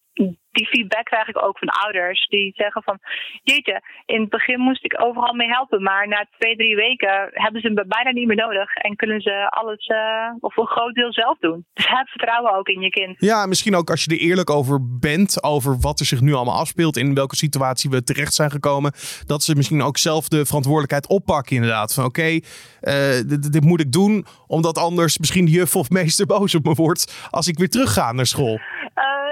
die 0.52 0.66
feedback 0.66 1.04
krijg 1.04 1.28
ik 1.28 1.42
ook 1.42 1.58
van 1.58 1.68
ouders. 1.68 2.26
Die 2.28 2.52
zeggen 2.56 2.82
van, 2.82 2.98
jeetje, 3.42 3.82
in 4.06 4.20
het 4.20 4.30
begin 4.30 4.60
moest 4.60 4.84
ik 4.84 5.02
overal 5.02 5.34
mee 5.34 5.48
helpen. 5.48 5.82
Maar 5.82 6.08
na 6.08 6.26
twee, 6.38 6.56
drie 6.56 6.76
weken 6.76 7.30
hebben 7.32 7.60
ze 7.60 7.70
me 7.70 7.86
bijna 7.86 8.10
niet 8.10 8.26
meer 8.26 8.36
nodig. 8.36 8.74
En 8.74 8.96
kunnen 8.96 9.20
ze 9.20 9.50
alles, 9.50 9.86
uh, 9.86 9.98
of 10.40 10.56
een 10.56 10.66
groot 10.66 10.94
deel 10.94 11.12
zelf 11.12 11.38
doen. 11.38 11.64
Dus 11.72 11.88
heb 11.88 12.08
vertrouwen 12.08 12.54
ook 12.54 12.68
in 12.68 12.80
je 12.80 12.90
kind. 12.90 13.14
Ja, 13.18 13.46
misschien 13.46 13.76
ook 13.76 13.90
als 13.90 14.04
je 14.04 14.10
er 14.10 14.20
eerlijk 14.20 14.50
over 14.50 14.98
bent. 14.98 15.44
Over 15.44 15.78
wat 15.80 16.00
er 16.00 16.06
zich 16.06 16.20
nu 16.20 16.32
allemaal 16.34 16.58
afspeelt. 16.58 16.96
In 16.96 17.14
welke 17.14 17.36
situatie 17.36 17.90
we 17.90 18.02
terecht 18.02 18.34
zijn 18.34 18.50
gekomen. 18.50 18.92
Dat 19.26 19.42
ze 19.42 19.56
misschien 19.56 19.82
ook 19.82 19.98
zelf 19.98 20.28
de 20.28 20.46
verantwoordelijkheid 20.46 21.08
oppakken 21.08 21.56
inderdaad. 21.56 21.94
Van 21.94 22.04
oké, 22.04 22.20
okay, 22.20 22.34
uh, 22.80 23.28
dit, 23.28 23.52
dit, 23.52 23.64
moet 23.64 23.80
ik 23.80 23.92
doen. 23.92 24.26
Omdat 24.46 24.78
anders 24.78 25.18
misschien 25.18 25.44
de 25.44 25.50
juf 25.50 25.76
of 25.76 25.90
meester 25.90 26.26
boos 26.26 26.54
op 26.54 26.64
me 26.64 26.74
wordt. 26.74 27.28
Als 27.30 27.48
ik 27.48 27.58
weer 27.58 27.68
terug 27.68 27.92
ga 27.92 28.12
naar 28.12 28.26
school. 28.26 28.58
Uh, 28.94 29.29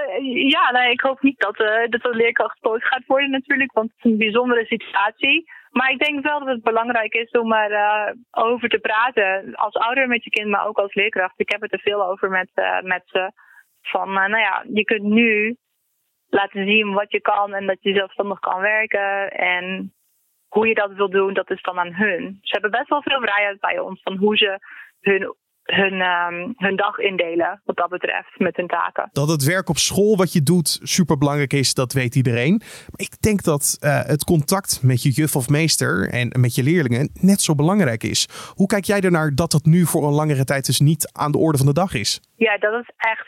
ja, 0.49 0.71
nee, 0.71 0.91
ik 0.91 1.01
hoop 1.01 1.21
niet 1.21 1.39
dat, 1.39 1.59
uh, 1.59 1.87
dat 1.89 2.01
de 2.01 2.15
leerkracht 2.15 2.61
boos 2.61 2.87
gaat 2.87 3.05
worden 3.05 3.29
natuurlijk. 3.29 3.71
Want 3.71 3.91
het 3.91 4.05
is 4.05 4.11
een 4.11 4.17
bijzondere 4.17 4.65
situatie. 4.65 5.51
Maar 5.69 5.91
ik 5.91 5.99
denk 5.99 6.23
wel 6.23 6.39
dat 6.39 6.47
het 6.47 6.63
belangrijk 6.63 7.13
is 7.13 7.31
om 7.31 7.53
er 7.53 7.71
uh, 7.71 8.13
over 8.31 8.69
te 8.69 8.79
praten. 8.79 9.55
Als 9.55 9.73
ouder 9.73 10.07
met 10.07 10.23
je 10.23 10.29
kind, 10.29 10.47
maar 10.47 10.67
ook 10.67 10.77
als 10.77 10.93
leerkracht. 10.93 11.39
Ik 11.39 11.49
heb 11.49 11.61
het 11.61 11.73
er 11.73 11.79
veel 11.79 12.05
over 12.05 12.29
met, 12.29 12.49
met 12.83 13.01
ze. 13.05 13.31
Van, 13.81 14.13
nou 14.13 14.37
ja, 14.37 14.63
je 14.73 14.83
kunt 14.83 15.03
nu 15.03 15.57
laten 16.29 16.67
zien 16.67 16.93
wat 16.93 17.11
je 17.11 17.21
kan 17.21 17.53
en 17.53 17.65
dat 17.65 17.77
je 17.79 17.93
zelfstandig 17.93 18.39
kan 18.39 18.61
werken. 18.61 19.31
En 19.31 19.93
hoe 20.47 20.67
je 20.67 20.73
dat 20.73 20.91
wil 20.91 21.09
doen, 21.09 21.33
dat 21.33 21.51
is 21.51 21.61
dan 21.61 21.79
aan 21.79 21.93
hun. 21.93 22.37
Ze 22.41 22.51
hebben 22.51 22.71
best 22.71 22.89
wel 22.89 23.01
veel 23.01 23.21
vrijheid 23.21 23.59
bij 23.59 23.79
ons 23.79 24.01
van 24.01 24.17
hoe 24.17 24.37
ze 24.37 24.59
hun 24.99 25.35
hun, 25.71 26.01
um, 26.01 26.53
hun 26.57 26.75
dag 26.75 26.97
indelen 26.97 27.61
wat 27.65 27.75
dat 27.75 27.89
betreft 27.89 28.39
met 28.39 28.55
hun 28.55 28.67
taken. 28.67 29.09
Dat 29.11 29.29
het 29.29 29.43
werk 29.43 29.69
op 29.69 29.77
school 29.77 30.17
wat 30.17 30.33
je 30.33 30.43
doet 30.43 30.79
super 30.83 31.17
belangrijk 31.17 31.53
is, 31.53 31.73
dat 31.73 31.93
weet 31.93 32.15
iedereen. 32.15 32.57
Maar 32.57 33.05
ik 33.07 33.21
denk 33.21 33.43
dat 33.43 33.77
uh, 33.79 34.03
het 34.03 34.23
contact 34.23 34.79
met 34.83 35.03
je 35.03 35.09
juf 35.09 35.35
of 35.35 35.49
meester 35.49 36.09
en 36.09 36.35
met 36.39 36.55
je 36.55 36.63
leerlingen 36.63 37.09
net 37.13 37.41
zo 37.41 37.55
belangrijk 37.55 38.03
is. 38.03 38.51
Hoe 38.55 38.67
kijk 38.67 38.83
jij 38.83 39.01
ernaar 39.01 39.31
dat 39.35 39.51
dat 39.51 39.65
nu 39.65 39.85
voor 39.85 40.03
een 40.03 40.19
langere 40.21 40.43
tijd 40.43 40.65
dus 40.65 40.79
niet 40.79 41.11
aan 41.11 41.31
de 41.31 41.37
orde 41.37 41.57
van 41.57 41.67
de 41.67 41.73
dag 41.73 41.93
is? 41.93 42.21
Ja, 42.35 42.57
dat 42.57 42.73
is 42.81 42.91
echt 42.97 43.27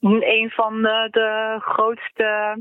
een 0.00 0.50
van 0.50 0.82
de, 0.82 1.08
de 1.10 1.56
grootste 1.60 2.56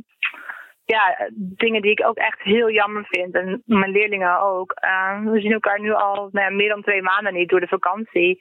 ja, 0.86 1.30
dingen 1.36 1.82
die 1.82 1.92
ik 1.92 2.08
ook 2.08 2.18
echt 2.18 2.42
heel 2.42 2.72
jammer 2.72 3.06
vind. 3.06 3.36
En 3.36 3.64
mijn 3.66 3.92
leerlingen 3.92 4.40
ook. 4.42 4.74
Uh, 4.86 5.32
we 5.32 5.40
zien 5.40 5.52
elkaar 5.52 5.80
nu 5.80 5.94
al 5.94 6.30
nou 6.32 6.50
ja, 6.50 6.56
meer 6.56 6.70
dan 6.70 6.82
twee 6.82 7.02
maanden 7.02 7.34
niet 7.34 7.50
door 7.50 7.60
de 7.60 7.68
vakantie. 7.68 8.40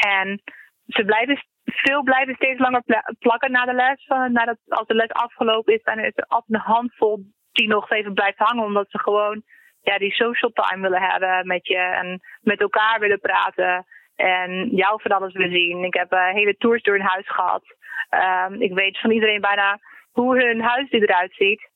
En 0.00 0.42
ze 0.86 1.04
blijven, 1.04 1.42
veel 1.64 2.02
blijven 2.02 2.34
steeds 2.34 2.60
langer 2.60 2.82
plakken 3.18 3.50
na 3.50 3.64
de 3.64 3.72
les. 3.72 4.06
nadat, 4.06 4.58
als 4.68 4.86
de 4.86 4.94
les 4.94 5.10
afgelopen 5.10 5.74
is, 5.74 5.82
dan 5.82 5.98
is 5.98 6.12
er 6.14 6.24
altijd 6.24 6.60
een 6.60 6.72
handvol 6.72 7.18
die 7.52 7.68
nog 7.68 7.90
even 7.90 8.14
blijft 8.14 8.38
hangen. 8.38 8.64
Omdat 8.64 8.90
ze 8.90 8.98
gewoon 8.98 9.42
ja, 9.80 9.98
die 9.98 10.12
social 10.12 10.50
time 10.50 10.82
willen 10.82 11.02
hebben 11.02 11.46
met 11.46 11.66
je. 11.66 11.76
En 11.76 12.20
met 12.40 12.60
elkaar 12.60 13.00
willen 13.00 13.20
praten. 13.20 13.86
En 14.16 14.68
jou 14.68 15.00
van 15.02 15.10
alles 15.10 15.32
willen 15.32 15.52
zien. 15.52 15.84
Ik 15.84 15.94
heb 15.94 16.12
uh, 16.12 16.28
hele 16.28 16.56
tours 16.56 16.82
door 16.82 16.96
hun 16.96 17.06
huis 17.06 17.28
gehad. 17.28 17.62
Um, 18.10 18.62
ik 18.62 18.72
weet 18.72 18.98
van 18.98 19.10
iedereen 19.10 19.40
bijna 19.40 19.78
hoe 20.10 20.44
hun 20.44 20.60
huis 20.60 20.90
eruit 20.90 21.34
ziet. 21.34 21.70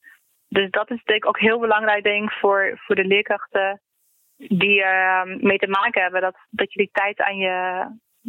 Dus 0.47 0.69
dat 0.69 0.91
is 0.91 1.03
denk 1.03 1.23
ik 1.23 1.27
ook 1.27 1.39
heel 1.39 1.59
belangrijk 1.59 2.03
denk 2.03 2.31
voor, 2.31 2.79
voor 2.85 2.95
de 2.95 3.05
leerkrachten 3.05 3.81
die 4.37 4.83
er 4.83 5.27
uh, 5.27 5.35
mee 5.41 5.57
te 5.57 5.67
maken 5.67 6.01
hebben. 6.01 6.21
Dat, 6.21 6.37
dat 6.49 6.73
je 6.73 6.79
die 6.79 6.89
tijd 6.91 7.21
aan 7.21 7.37
je, 7.37 7.85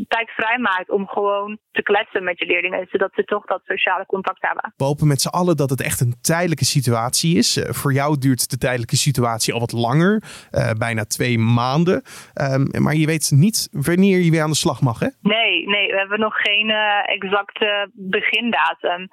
tijd 0.09 0.31
vrijmaakt 0.31 0.91
om 0.91 1.07
gewoon 1.09 1.59
te 1.73 1.83
kletsen 1.83 2.25
met 2.25 2.39
je 2.39 2.47
leerlingen, 2.47 2.87
zodat 2.91 3.11
ze 3.15 3.25
toch 3.25 3.45
dat 3.45 3.61
sociale 3.65 4.07
contact 4.07 4.39
hebben. 4.41 4.73
We 4.77 4.85
hopen 4.85 5.07
met 5.07 5.21
z'n 5.21 5.29
allen 5.29 5.57
dat 5.57 5.71
het 5.71 5.83
echt 5.83 6.01
een 6.01 6.15
tijdelijke 6.21 6.65
situatie 6.65 7.37
is. 7.37 7.57
Uh, 7.57 7.65
voor 7.65 7.93
jou 7.93 8.19
duurt 8.19 8.51
de 8.51 8.59
tijdelijke 8.59 8.97
situatie 8.97 9.53
al 9.53 9.61
wat 9.61 9.73
langer, 9.73 10.23
uh, 10.51 10.71
bijna 10.71 11.05
twee 11.05 11.39
maanden. 11.39 12.03
Um, 12.53 12.83
maar 12.83 12.95
je 12.95 13.07
weet 13.07 13.31
niet 13.35 13.69
wanneer 13.73 14.19
je 14.19 14.31
weer 14.31 14.43
aan 14.43 14.51
de 14.51 14.65
slag 14.65 14.81
mag, 14.81 14.99
hè? 15.01 15.09
Nee, 15.21 15.67
nee 15.69 15.87
we 15.87 15.99
hebben 15.99 16.21
nog 16.21 16.35
geen 16.35 16.69
uh, 16.69 17.09
exacte 17.09 17.91
begindatum. 17.93 19.09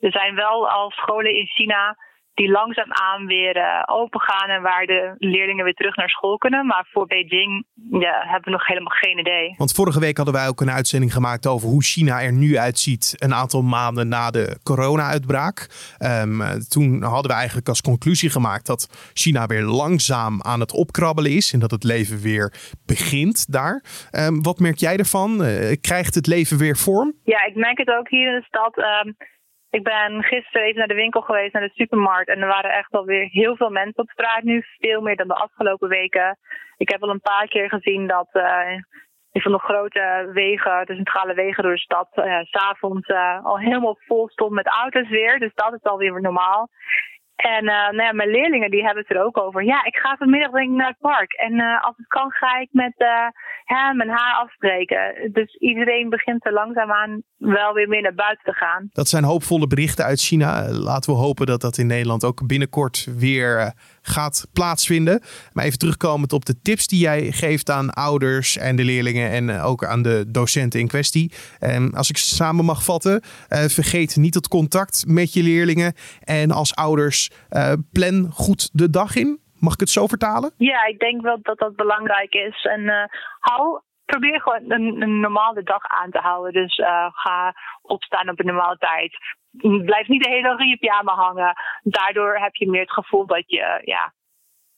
Er 0.00 0.12
zijn 0.12 0.34
wel 0.34 0.68
al 0.68 0.90
scholen 0.90 1.34
in 1.34 1.46
China 1.46 1.96
die 2.38 2.50
langzaamaan 2.50 3.26
weer 3.26 3.56
uh, 3.56 3.82
open 3.86 4.20
gaan 4.20 4.48
en 4.48 4.62
waar 4.62 4.86
de 4.86 5.14
leerlingen 5.18 5.64
weer 5.64 5.74
terug 5.74 5.96
naar 5.96 6.08
school 6.08 6.38
kunnen. 6.38 6.66
Maar 6.66 6.86
voor 6.92 7.06
Beijing 7.06 7.66
ja, 7.90 8.22
hebben 8.24 8.44
we 8.44 8.50
nog 8.50 8.66
helemaal 8.66 8.96
geen 8.96 9.18
idee. 9.18 9.54
Want 9.56 9.72
vorige 9.72 10.00
week 10.00 10.16
hadden 10.16 10.34
wij 10.34 10.48
ook 10.48 10.60
een 10.60 10.70
uitzending 10.70 11.12
gemaakt 11.12 11.46
over 11.46 11.68
hoe 11.68 11.82
China 11.82 12.22
er 12.22 12.32
nu 12.32 12.58
uitziet 12.58 13.14
een 13.16 13.34
aantal 13.34 13.62
maanden 13.62 14.08
na 14.08 14.30
de 14.30 14.58
corona-uitbraak. 14.62 15.56
Um, 16.22 16.42
toen 16.68 17.02
hadden 17.02 17.30
we 17.30 17.36
eigenlijk 17.36 17.68
als 17.68 17.80
conclusie 17.80 18.30
gemaakt 18.30 18.66
dat 18.66 19.10
China 19.12 19.46
weer 19.46 19.62
langzaam 19.62 20.42
aan 20.42 20.60
het 20.60 20.72
opkrabbelen 20.72 21.30
is 21.30 21.52
en 21.52 21.58
dat 21.58 21.70
het 21.70 21.84
leven 21.84 22.20
weer 22.20 22.52
begint 22.86 23.52
daar. 23.52 23.82
Um, 24.12 24.42
wat 24.42 24.58
merk 24.58 24.78
jij 24.78 24.96
ervan? 24.96 25.44
Uh, 25.44 25.76
krijgt 25.80 26.14
het 26.14 26.26
leven 26.26 26.58
weer 26.58 26.76
vorm? 26.76 27.14
Ja, 27.24 27.44
ik 27.44 27.54
merk 27.54 27.78
het 27.78 27.88
ook 27.88 28.08
hier 28.08 28.28
in 28.28 28.40
de 28.40 28.46
stad. 28.46 28.78
Um, 28.78 29.16
ik 29.70 29.82
ben 29.82 30.22
gisteren 30.22 30.66
even 30.66 30.78
naar 30.78 30.88
de 30.88 30.94
winkel 30.94 31.20
geweest, 31.20 31.52
naar 31.52 31.62
de 31.62 31.74
supermarkt. 31.74 32.28
En 32.28 32.40
er 32.40 32.48
waren 32.48 32.72
echt 32.72 32.92
alweer 32.92 33.28
heel 33.30 33.56
veel 33.56 33.70
mensen 33.70 34.02
op 34.02 34.10
straat 34.10 34.42
nu. 34.42 34.64
Veel 34.78 35.00
meer 35.00 35.16
dan 35.16 35.28
de 35.28 35.34
afgelopen 35.34 35.88
weken. 35.88 36.38
Ik 36.76 36.88
heb 36.88 37.02
al 37.02 37.10
een 37.10 37.20
paar 37.20 37.48
keer 37.48 37.68
gezien 37.68 38.06
dat 38.06 38.28
uh, 38.32 38.76
van 39.32 39.52
de 39.52 39.58
grote 39.58 40.30
wegen, 40.32 40.86
de 40.86 40.94
centrale 40.94 41.34
wegen 41.34 41.62
door 41.62 41.72
de 41.72 41.78
stad, 41.78 42.08
uh, 42.14 42.40
s'avonds 42.42 43.08
uh, 43.08 43.44
al 43.44 43.58
helemaal 43.58 43.98
vol 44.06 44.28
stond 44.28 44.52
met 44.52 44.66
auto's 44.66 45.08
weer. 45.08 45.38
Dus 45.38 45.54
dat 45.54 45.72
is 45.72 45.82
alweer 45.82 46.20
normaal. 46.20 46.68
En 47.36 47.64
nou 47.64 48.02
ja, 48.02 48.12
mijn 48.12 48.30
leerlingen 48.30 48.70
die 48.70 48.84
hebben 48.84 49.02
het 49.06 49.16
er 49.16 49.24
ook 49.24 49.38
over. 49.38 49.64
Ja, 49.64 49.84
ik 49.84 49.96
ga 49.96 50.16
vanmiddag 50.16 50.50
denk 50.50 50.70
ik 50.70 50.76
naar 50.76 50.88
het 50.88 50.98
park. 50.98 51.32
En 51.32 51.60
als 51.80 51.96
het 51.96 52.06
kan 52.06 52.30
ga 52.30 52.58
ik 52.58 52.68
met 52.72 52.94
hem 53.68 54.00
en 54.00 54.08
haar 54.08 54.34
afspreken. 54.42 55.30
Dus 55.32 55.54
iedereen 55.54 56.08
begint 56.08 56.46
er 56.46 56.52
langzaamaan 56.52 57.22
wel 57.36 57.72
weer 57.72 57.88
meer 57.88 58.02
naar 58.02 58.14
buiten 58.14 58.44
te 58.44 58.52
gaan. 58.52 58.88
Dat 58.92 59.08
zijn 59.08 59.24
hoopvolle 59.24 59.66
berichten 59.66 60.04
uit 60.04 60.20
China. 60.20 60.68
Laten 60.70 61.12
we 61.12 61.18
hopen 61.18 61.46
dat 61.46 61.60
dat 61.60 61.78
in 61.78 61.86
Nederland 61.86 62.24
ook 62.24 62.46
binnenkort 62.46 63.08
weer 63.16 63.72
gaat 64.02 64.48
plaatsvinden. 64.52 65.22
Maar 65.52 65.64
even 65.64 65.78
terugkomend 65.78 66.32
op 66.32 66.44
de 66.44 66.60
tips 66.62 66.86
die 66.86 67.00
jij 67.00 67.32
geeft 67.32 67.70
aan 67.70 67.90
ouders 67.90 68.56
en 68.56 68.76
de 68.76 68.84
leerlingen 68.84 69.30
en 69.30 69.60
ook 69.60 69.84
aan 69.84 70.02
de 70.02 70.24
docenten 70.28 70.80
in 70.80 70.88
kwestie. 70.88 71.32
En 71.58 71.92
als 71.92 72.10
ik 72.10 72.16
samen 72.16 72.64
mag 72.64 72.84
vatten, 72.84 73.22
vergeet 73.48 74.16
niet 74.16 74.34
het 74.34 74.48
contact 74.48 75.04
met 75.06 75.32
je 75.32 75.42
leerlingen. 75.42 75.94
En 76.20 76.50
als 76.50 76.74
ouders 76.74 77.30
plan 77.92 78.30
goed 78.32 78.70
de 78.72 78.90
dag 78.90 79.16
in. 79.16 79.46
Mag 79.60 79.72
ik 79.72 79.80
het 79.80 79.90
zo 79.90 80.06
vertalen? 80.06 80.52
Ja, 80.56 80.84
ik 80.84 80.98
denk 80.98 81.22
wel 81.22 81.38
dat 81.42 81.58
dat 81.58 81.76
belangrijk 81.76 82.34
is. 82.34 82.64
En 82.64 82.80
uh, 82.80 83.04
hou, 83.38 83.80
probeer 84.04 84.40
gewoon 84.40 84.70
een, 84.70 85.20
normale 85.20 85.62
dag 85.62 85.82
aan 85.82 86.10
te 86.10 86.18
houden. 86.18 86.52
Dus 86.52 86.78
uh, 86.78 87.06
ga 87.12 87.54
opstaan 87.82 88.28
op 88.28 88.38
een 88.38 88.46
normale 88.46 88.76
tijd. 88.78 89.18
Blijf 89.84 90.08
niet 90.08 90.22
de 90.22 90.30
hele 90.30 90.48
dag 90.48 90.58
in 90.58 90.68
je 90.68 90.76
pyjama 90.76 91.14
hangen. 91.14 91.56
Daardoor 91.82 92.36
heb 92.36 92.54
je 92.54 92.70
meer 92.70 92.80
het 92.80 92.92
gevoel 92.92 93.26
dat 93.26 93.44
je 93.46 93.80
ja, 93.84 94.12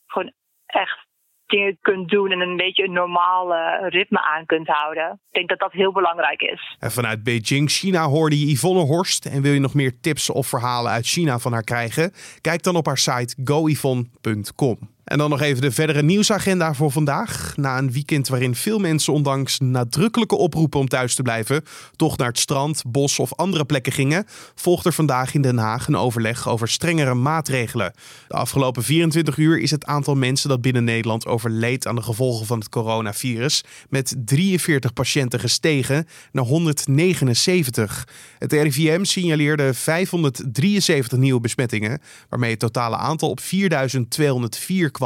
gewoon 0.07 0.31
echt 0.65 1.09
dingen 1.51 1.77
kunt 1.81 2.09
doen 2.09 2.31
en 2.31 2.39
een 2.39 2.57
beetje 2.57 2.83
een 2.83 2.93
normaal 2.93 3.53
ritme 3.89 4.21
aan 4.21 4.45
kunt 4.45 4.67
houden. 4.67 5.11
Ik 5.11 5.33
denk 5.33 5.49
dat 5.49 5.59
dat 5.59 5.71
heel 5.71 5.91
belangrijk 5.91 6.41
is. 6.41 6.75
En 6.79 6.91
vanuit 6.91 7.23
Beijing, 7.23 7.69
China, 7.69 8.03
hoorde 8.07 8.39
je 8.39 8.51
Yvonne 8.51 8.83
Horst. 8.83 9.25
En 9.25 9.41
wil 9.41 9.53
je 9.53 9.59
nog 9.59 9.73
meer 9.73 9.99
tips 10.01 10.29
of 10.29 10.47
verhalen 10.47 10.91
uit 10.91 11.05
China 11.05 11.39
van 11.39 11.53
haar 11.53 11.63
krijgen? 11.63 12.11
Kijk 12.41 12.63
dan 12.63 12.75
op 12.75 12.85
haar 12.85 12.97
site 12.97 13.35
goyvonne.com. 13.43 14.77
En 15.11 15.17
dan 15.17 15.29
nog 15.29 15.41
even 15.41 15.61
de 15.61 15.71
verdere 15.71 16.03
nieuwsagenda 16.03 16.73
voor 16.73 16.91
vandaag. 16.91 17.53
Na 17.55 17.77
een 17.77 17.91
weekend 17.91 18.27
waarin 18.27 18.55
veel 18.55 18.79
mensen 18.79 19.13
ondanks 19.13 19.59
nadrukkelijke 19.59 20.35
oproepen 20.35 20.79
om 20.79 20.87
thuis 20.87 21.15
te 21.15 21.21
blijven, 21.21 21.63
toch 21.95 22.17
naar 22.17 22.27
het 22.27 22.39
strand, 22.39 22.83
bos 22.87 23.19
of 23.19 23.33
andere 23.35 23.65
plekken 23.65 23.91
gingen, 23.91 24.25
volgt 24.55 24.85
er 24.85 24.93
vandaag 24.93 25.33
in 25.33 25.41
Den 25.41 25.57
Haag 25.57 25.87
een 25.87 25.95
overleg 25.95 26.49
over 26.49 26.67
strengere 26.67 27.13
maatregelen. 27.13 27.93
De 28.27 28.33
afgelopen 28.33 28.83
24 28.83 29.37
uur 29.37 29.59
is 29.59 29.71
het 29.71 29.85
aantal 29.85 30.15
mensen 30.15 30.49
dat 30.49 30.61
binnen 30.61 30.83
Nederland 30.83 31.25
overleed 31.25 31.87
aan 31.87 31.95
de 31.95 32.01
gevolgen 32.01 32.45
van 32.45 32.59
het 32.59 32.69
coronavirus 32.69 33.63
met 33.89 34.15
43 34.25 34.93
patiënten 34.93 35.39
gestegen 35.39 36.07
naar 36.31 36.45
179. 36.45 38.07
Het 38.39 38.53
RIVM 38.53 39.03
signaleerde 39.03 39.73
573 39.73 41.17
nieuwe 41.17 41.41
besmettingen, 41.41 42.01
waarmee 42.29 42.51
het 42.51 42.59
totale 42.59 42.95
aantal 42.95 43.29
op 43.29 43.39
4204 43.39 44.91
kwam. 44.91 44.99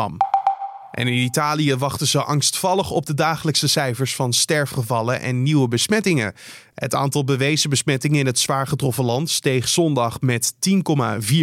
En 0.96 1.08
in 1.08 1.24
Italië 1.24 1.75
wachten 1.75 2.08
ze 2.08 2.24
angstvallig 2.24 2.92
op 2.92 3.06
de 3.06 3.14
dagelijkse 3.14 3.68
cijfers 3.68 4.16
van 4.16 4.34
sterfgevallen 4.34 5.22
en 5.22 5.44
nieuwe 5.44 5.68
besmettingen. 5.68 6.34
Het 6.74 6.96
aantal 6.96 7.24
bewezen 7.24 7.70
besmettingen 7.70 8.20
in 8.20 8.25
het 8.25 8.40
zwaar 8.40 8.68
getroffen 8.68 9.04
land 9.04 9.30
steeg 9.30 9.68
zondag 9.68 10.22
met 10.22 10.54
10,4 10.54 10.68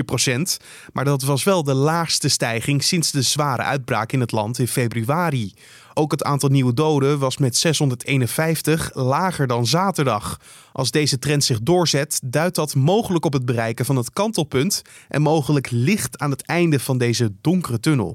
procent. 0.05 0.59
Maar 0.93 1.05
dat 1.05 1.23
was 1.23 1.45
wel 1.45 1.63
de 1.63 1.75
laagste 1.75 2.29
stijging 2.29 2.83
sinds 2.83 3.11
de 3.11 3.23
zware 3.23 3.63
uitbraak 3.63 4.13
in 4.13 4.21
het 4.21 4.33
land 4.33 4.59
in 4.59 4.69
februari. 4.69 5.55
Ook 5.95 6.11
het 6.11 6.25
aantal 6.25 6.49
nieuwe 6.49 6.75
doden 6.75 7.19
was 7.19 7.37
met 7.37 7.57
651 7.57 8.91
lager 8.95 9.47
dan 9.47 9.67
zaterdag. 9.67 10.41
Als 10.73 10.91
deze 10.91 11.19
trend 11.19 11.45
zich 11.45 11.61
doorzet, 11.61 12.21
duidt 12.25 12.57
dat 12.57 12.75
mogelijk 12.75 13.25
op 13.25 13.33
het 13.33 13.45
bereiken 13.45 13.85
van 13.85 13.97
het 13.97 14.13
kantelpunt 14.13 14.83
en 15.09 15.23
mogelijk 15.23 15.71
licht 15.71 16.19
aan 16.19 16.31
het 16.31 16.47
einde 16.47 16.81
van 16.81 16.99
deze 16.99 17.33
donkere 17.41 17.81
tunnel. 17.81 18.15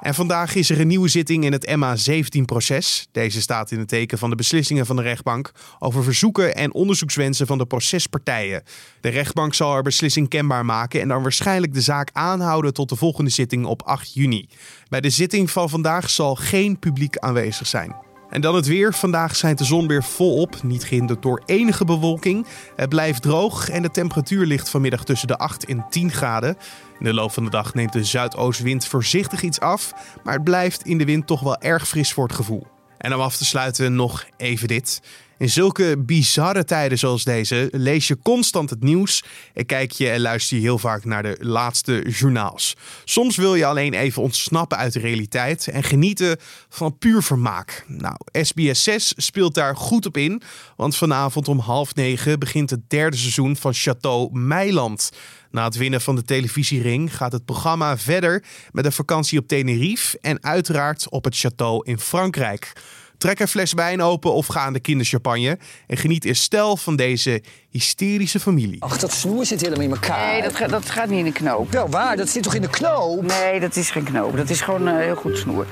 En 0.00 0.14
vandaag 0.14 0.54
is 0.54 0.70
er 0.70 0.80
een 0.80 0.86
nieuwe 0.86 1.08
zitting 1.08 1.44
in 1.44 1.52
het 1.52 1.66
MA17-proces. 1.66 3.08
Deze 3.12 3.40
staat 3.40 3.70
in 3.70 3.78
het 3.78 3.88
teken 3.88 4.18
van 4.18 4.30
de 4.30 4.36
beslissingen 4.36 4.86
van 4.86 4.96
de 4.96 5.02
rechtbank 5.02 5.52
over 5.78 6.04
verzoeken 6.04 6.54
en 6.54 6.74
onderzoekswensen 6.74 7.46
van 7.46 7.58
de 7.58 7.66
procespartijen. 7.66 8.62
De 9.00 9.08
rechtbank 9.08 9.54
zal 9.54 9.72
haar 9.72 9.82
beslissing 9.82 10.28
kenbaar 10.28 10.64
maken 10.64 11.00
en 11.00 11.08
dan 11.08 11.22
waarschijnlijk 11.22 11.74
de 11.74 11.80
zaak 11.80 12.10
aanhouden 12.12 12.72
tot 12.72 12.88
de 12.88 12.96
volgende 12.96 13.30
zitting 13.30 13.64
op 13.64 13.82
8 13.82 14.14
juni. 14.14 14.48
Bij 14.88 15.00
de 15.00 15.10
zitting 15.10 15.50
van 15.50 15.68
vandaag 15.68 16.10
zal 16.10 16.34
geen 16.34 16.78
publiek 16.78 17.16
aanwezig 17.16 17.66
zijn. 17.66 18.07
En 18.30 18.40
dan 18.40 18.54
het 18.54 18.66
weer. 18.66 18.94
Vandaag 18.94 19.36
schijnt 19.36 19.58
de 19.58 19.64
zon 19.64 19.86
weer 19.86 20.04
volop, 20.04 20.62
niet 20.62 20.84
gehinderd 20.84 21.22
door 21.22 21.42
enige 21.46 21.84
bewolking. 21.84 22.46
Het 22.76 22.88
blijft 22.88 23.22
droog 23.22 23.68
en 23.68 23.82
de 23.82 23.90
temperatuur 23.90 24.46
ligt 24.46 24.68
vanmiddag 24.68 25.04
tussen 25.04 25.28
de 25.28 25.36
8 25.36 25.64
en 25.64 25.86
10 25.90 26.10
graden. 26.10 26.56
In 26.98 27.04
de 27.04 27.14
loop 27.14 27.32
van 27.32 27.44
de 27.44 27.50
dag 27.50 27.74
neemt 27.74 27.92
de 27.92 28.04
zuidoostwind 28.04 28.86
voorzichtig 28.86 29.42
iets 29.42 29.60
af, 29.60 29.92
maar 30.24 30.34
het 30.34 30.44
blijft 30.44 30.86
in 30.86 30.98
de 30.98 31.04
wind 31.04 31.26
toch 31.26 31.40
wel 31.40 31.60
erg 31.60 31.88
fris 31.88 32.12
voor 32.12 32.26
het 32.26 32.36
gevoel. 32.36 32.66
En 32.98 33.14
om 33.14 33.20
af 33.20 33.36
te 33.36 33.44
sluiten 33.44 33.94
nog 33.94 34.24
even 34.36 34.68
dit. 34.68 35.00
In 35.38 35.50
zulke 35.50 35.98
bizarre 35.98 36.64
tijden 36.64 36.98
zoals 36.98 37.24
deze 37.24 37.68
lees 37.72 38.08
je 38.08 38.18
constant 38.22 38.70
het 38.70 38.82
nieuws 38.82 39.24
en 39.54 39.66
kijk 39.66 39.92
je 39.92 40.08
en 40.10 40.20
luister 40.20 40.56
je 40.56 40.62
heel 40.62 40.78
vaak 40.78 41.04
naar 41.04 41.22
de 41.22 41.36
laatste 41.40 42.04
journaals. 42.08 42.76
Soms 43.04 43.36
wil 43.36 43.54
je 43.54 43.66
alleen 43.66 43.94
even 43.94 44.22
ontsnappen 44.22 44.78
uit 44.78 44.92
de 44.92 44.98
realiteit 44.98 45.68
en 45.68 45.82
genieten 45.82 46.36
van 46.68 46.98
puur 46.98 47.22
vermaak. 47.22 47.84
Nou, 47.86 48.16
SBS 48.32 48.82
6 48.82 49.12
speelt 49.16 49.54
daar 49.54 49.76
goed 49.76 50.06
op 50.06 50.16
in, 50.16 50.42
want 50.76 50.96
vanavond 50.96 51.48
om 51.48 51.58
half 51.58 51.94
negen 51.94 52.38
begint 52.38 52.70
het 52.70 52.90
derde 52.90 53.16
seizoen 53.16 53.56
van 53.56 53.74
Chateau 53.74 54.38
Meiland. 54.38 55.10
Na 55.50 55.64
het 55.64 55.76
winnen 55.76 56.00
van 56.00 56.14
de 56.14 56.22
televisiering 56.22 57.16
gaat 57.16 57.32
het 57.32 57.44
programma 57.44 57.98
verder 57.98 58.44
met 58.72 58.84
een 58.84 58.92
vakantie 58.92 59.38
op 59.38 59.48
Tenerife 59.48 60.18
en 60.20 60.42
uiteraard 60.42 61.10
op 61.10 61.24
het 61.24 61.46
château 61.46 61.82
in 61.82 61.98
Frankrijk. 61.98 62.72
Trek 63.18 63.38
een 63.40 63.48
fles 63.48 63.72
wijn 63.72 64.02
open 64.02 64.32
of 64.32 64.46
ga 64.46 64.60
aan 64.60 64.72
de 64.72 64.80
kinderchampagne. 64.80 65.58
En 65.86 65.96
geniet 65.96 66.24
in 66.24 66.36
stijl 66.36 66.76
van 66.76 66.96
deze 66.96 67.42
hysterische 67.70 68.40
familie. 68.40 68.82
Ach, 68.82 68.98
dat 68.98 69.12
snoer 69.12 69.46
zit 69.46 69.60
helemaal 69.60 69.84
in 69.84 69.90
elkaar. 69.90 70.32
Nee, 70.32 70.42
dat, 70.42 70.56
ga- 70.56 70.66
dat 70.66 70.90
gaat 70.90 71.08
niet 71.08 71.18
in 71.18 71.24
de 71.24 71.32
knoop. 71.32 71.72
Wel 71.72 71.88
waar, 71.88 72.16
dat 72.16 72.28
zit 72.28 72.42
toch 72.42 72.54
in 72.54 72.62
de 72.62 72.68
knoop? 72.70 73.22
Nee, 73.26 73.60
dat 73.60 73.76
is 73.76 73.90
geen 73.90 74.04
knoop. 74.04 74.36
Dat 74.36 74.50
is 74.50 74.60
gewoon 74.60 74.88
eh, 74.88 74.96
heel 74.96 75.14
goed 75.16 75.38
snoer. 75.38 75.66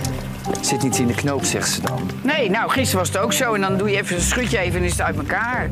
Zit 0.60 0.82
niet 0.82 0.98
in 0.98 1.06
de 1.06 1.14
knoop, 1.14 1.44
zegt 1.44 1.70
ze 1.70 1.80
dan. 1.80 2.10
Nee, 2.22 2.50
nou, 2.50 2.70
gisteren 2.70 2.98
was 2.98 3.08
het 3.08 3.18
ook 3.18 3.32
zo. 3.32 3.54
En 3.54 3.60
dan 3.60 3.78
doe 3.78 3.90
je 3.90 3.96
even, 3.96 4.20
schud 4.20 4.50
je 4.50 4.58
even 4.58 4.78
en 4.78 4.84
is 4.84 4.90
het 4.92 5.00
uit 5.00 5.16
elkaar. 5.16 5.70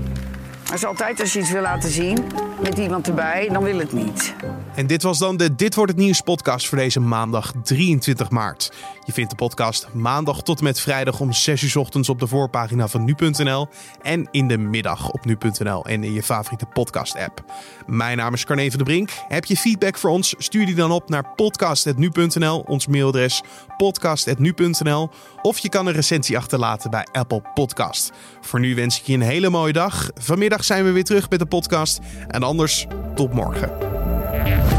Maar 0.74 0.82
is 0.82 0.88
altijd 0.88 1.20
als 1.20 1.32
je 1.32 1.38
iets 1.38 1.50
wil 1.50 1.62
laten 1.62 1.90
zien 1.90 2.24
met 2.62 2.78
iemand 2.78 3.08
erbij, 3.08 3.48
dan 3.52 3.62
wil 3.62 3.78
het 3.78 3.92
niet. 3.92 4.34
En 4.74 4.86
dit 4.86 5.02
was 5.02 5.18
dan 5.18 5.36
de 5.36 5.54
Dit 5.54 5.74
wordt 5.74 5.92
het 5.92 6.00
nieuws 6.00 6.20
podcast 6.20 6.68
voor 6.68 6.78
deze 6.78 7.00
maandag 7.00 7.52
23 7.62 8.30
maart. 8.30 8.72
Je 9.04 9.12
vindt 9.12 9.30
de 9.30 9.36
podcast 9.36 9.88
maandag 9.92 10.42
tot 10.42 10.58
en 10.58 10.64
met 10.64 10.80
vrijdag 10.80 11.20
om 11.20 11.32
6 11.32 11.62
uur 11.62 11.78
ochtends 11.78 12.08
op 12.08 12.20
de 12.20 12.26
voorpagina 12.26 12.88
van 12.88 13.04
nu.nl 13.04 13.68
en 14.02 14.28
in 14.30 14.48
de 14.48 14.58
middag 14.58 15.10
op 15.10 15.24
nu.nl 15.24 15.84
en 15.84 16.04
in 16.04 16.12
je 16.12 16.22
favoriete 16.22 16.66
podcast 16.66 17.16
app. 17.16 17.44
Mijn 17.86 18.16
naam 18.16 18.34
is 18.34 18.44
Carne 18.44 18.70
van 18.70 18.78
de 18.78 18.84
Brink. 18.84 19.10
Heb 19.28 19.44
je 19.44 19.56
feedback 19.56 19.98
voor 19.98 20.10
ons? 20.10 20.34
Stuur 20.38 20.66
die 20.66 20.74
dan 20.74 20.90
op 20.90 21.08
naar 21.08 21.34
podcast@nu.nl, 21.34 22.60
ons 22.66 22.86
mailadres 22.86 23.42
podcast@nu.nl 23.76 25.10
of 25.42 25.58
je 25.58 25.68
kan 25.68 25.86
een 25.86 25.94
recensie 25.94 26.36
achterlaten 26.36 26.90
bij 26.90 27.06
Apple 27.12 27.42
Podcast. 27.54 28.12
Voor 28.40 28.60
nu 28.60 28.74
wens 28.74 28.98
ik 29.00 29.06
je 29.06 29.14
een 29.14 29.20
hele 29.20 29.50
mooie 29.50 29.72
dag. 29.72 30.10
Vanmiddag 30.14 30.63
zijn 30.64 30.84
we 30.84 30.90
weer 30.90 31.04
terug 31.04 31.30
met 31.30 31.38
de 31.38 31.46
podcast 31.46 31.98
en 32.28 32.42
anders 32.42 32.86
tot 33.14 33.32
morgen. 33.32 34.73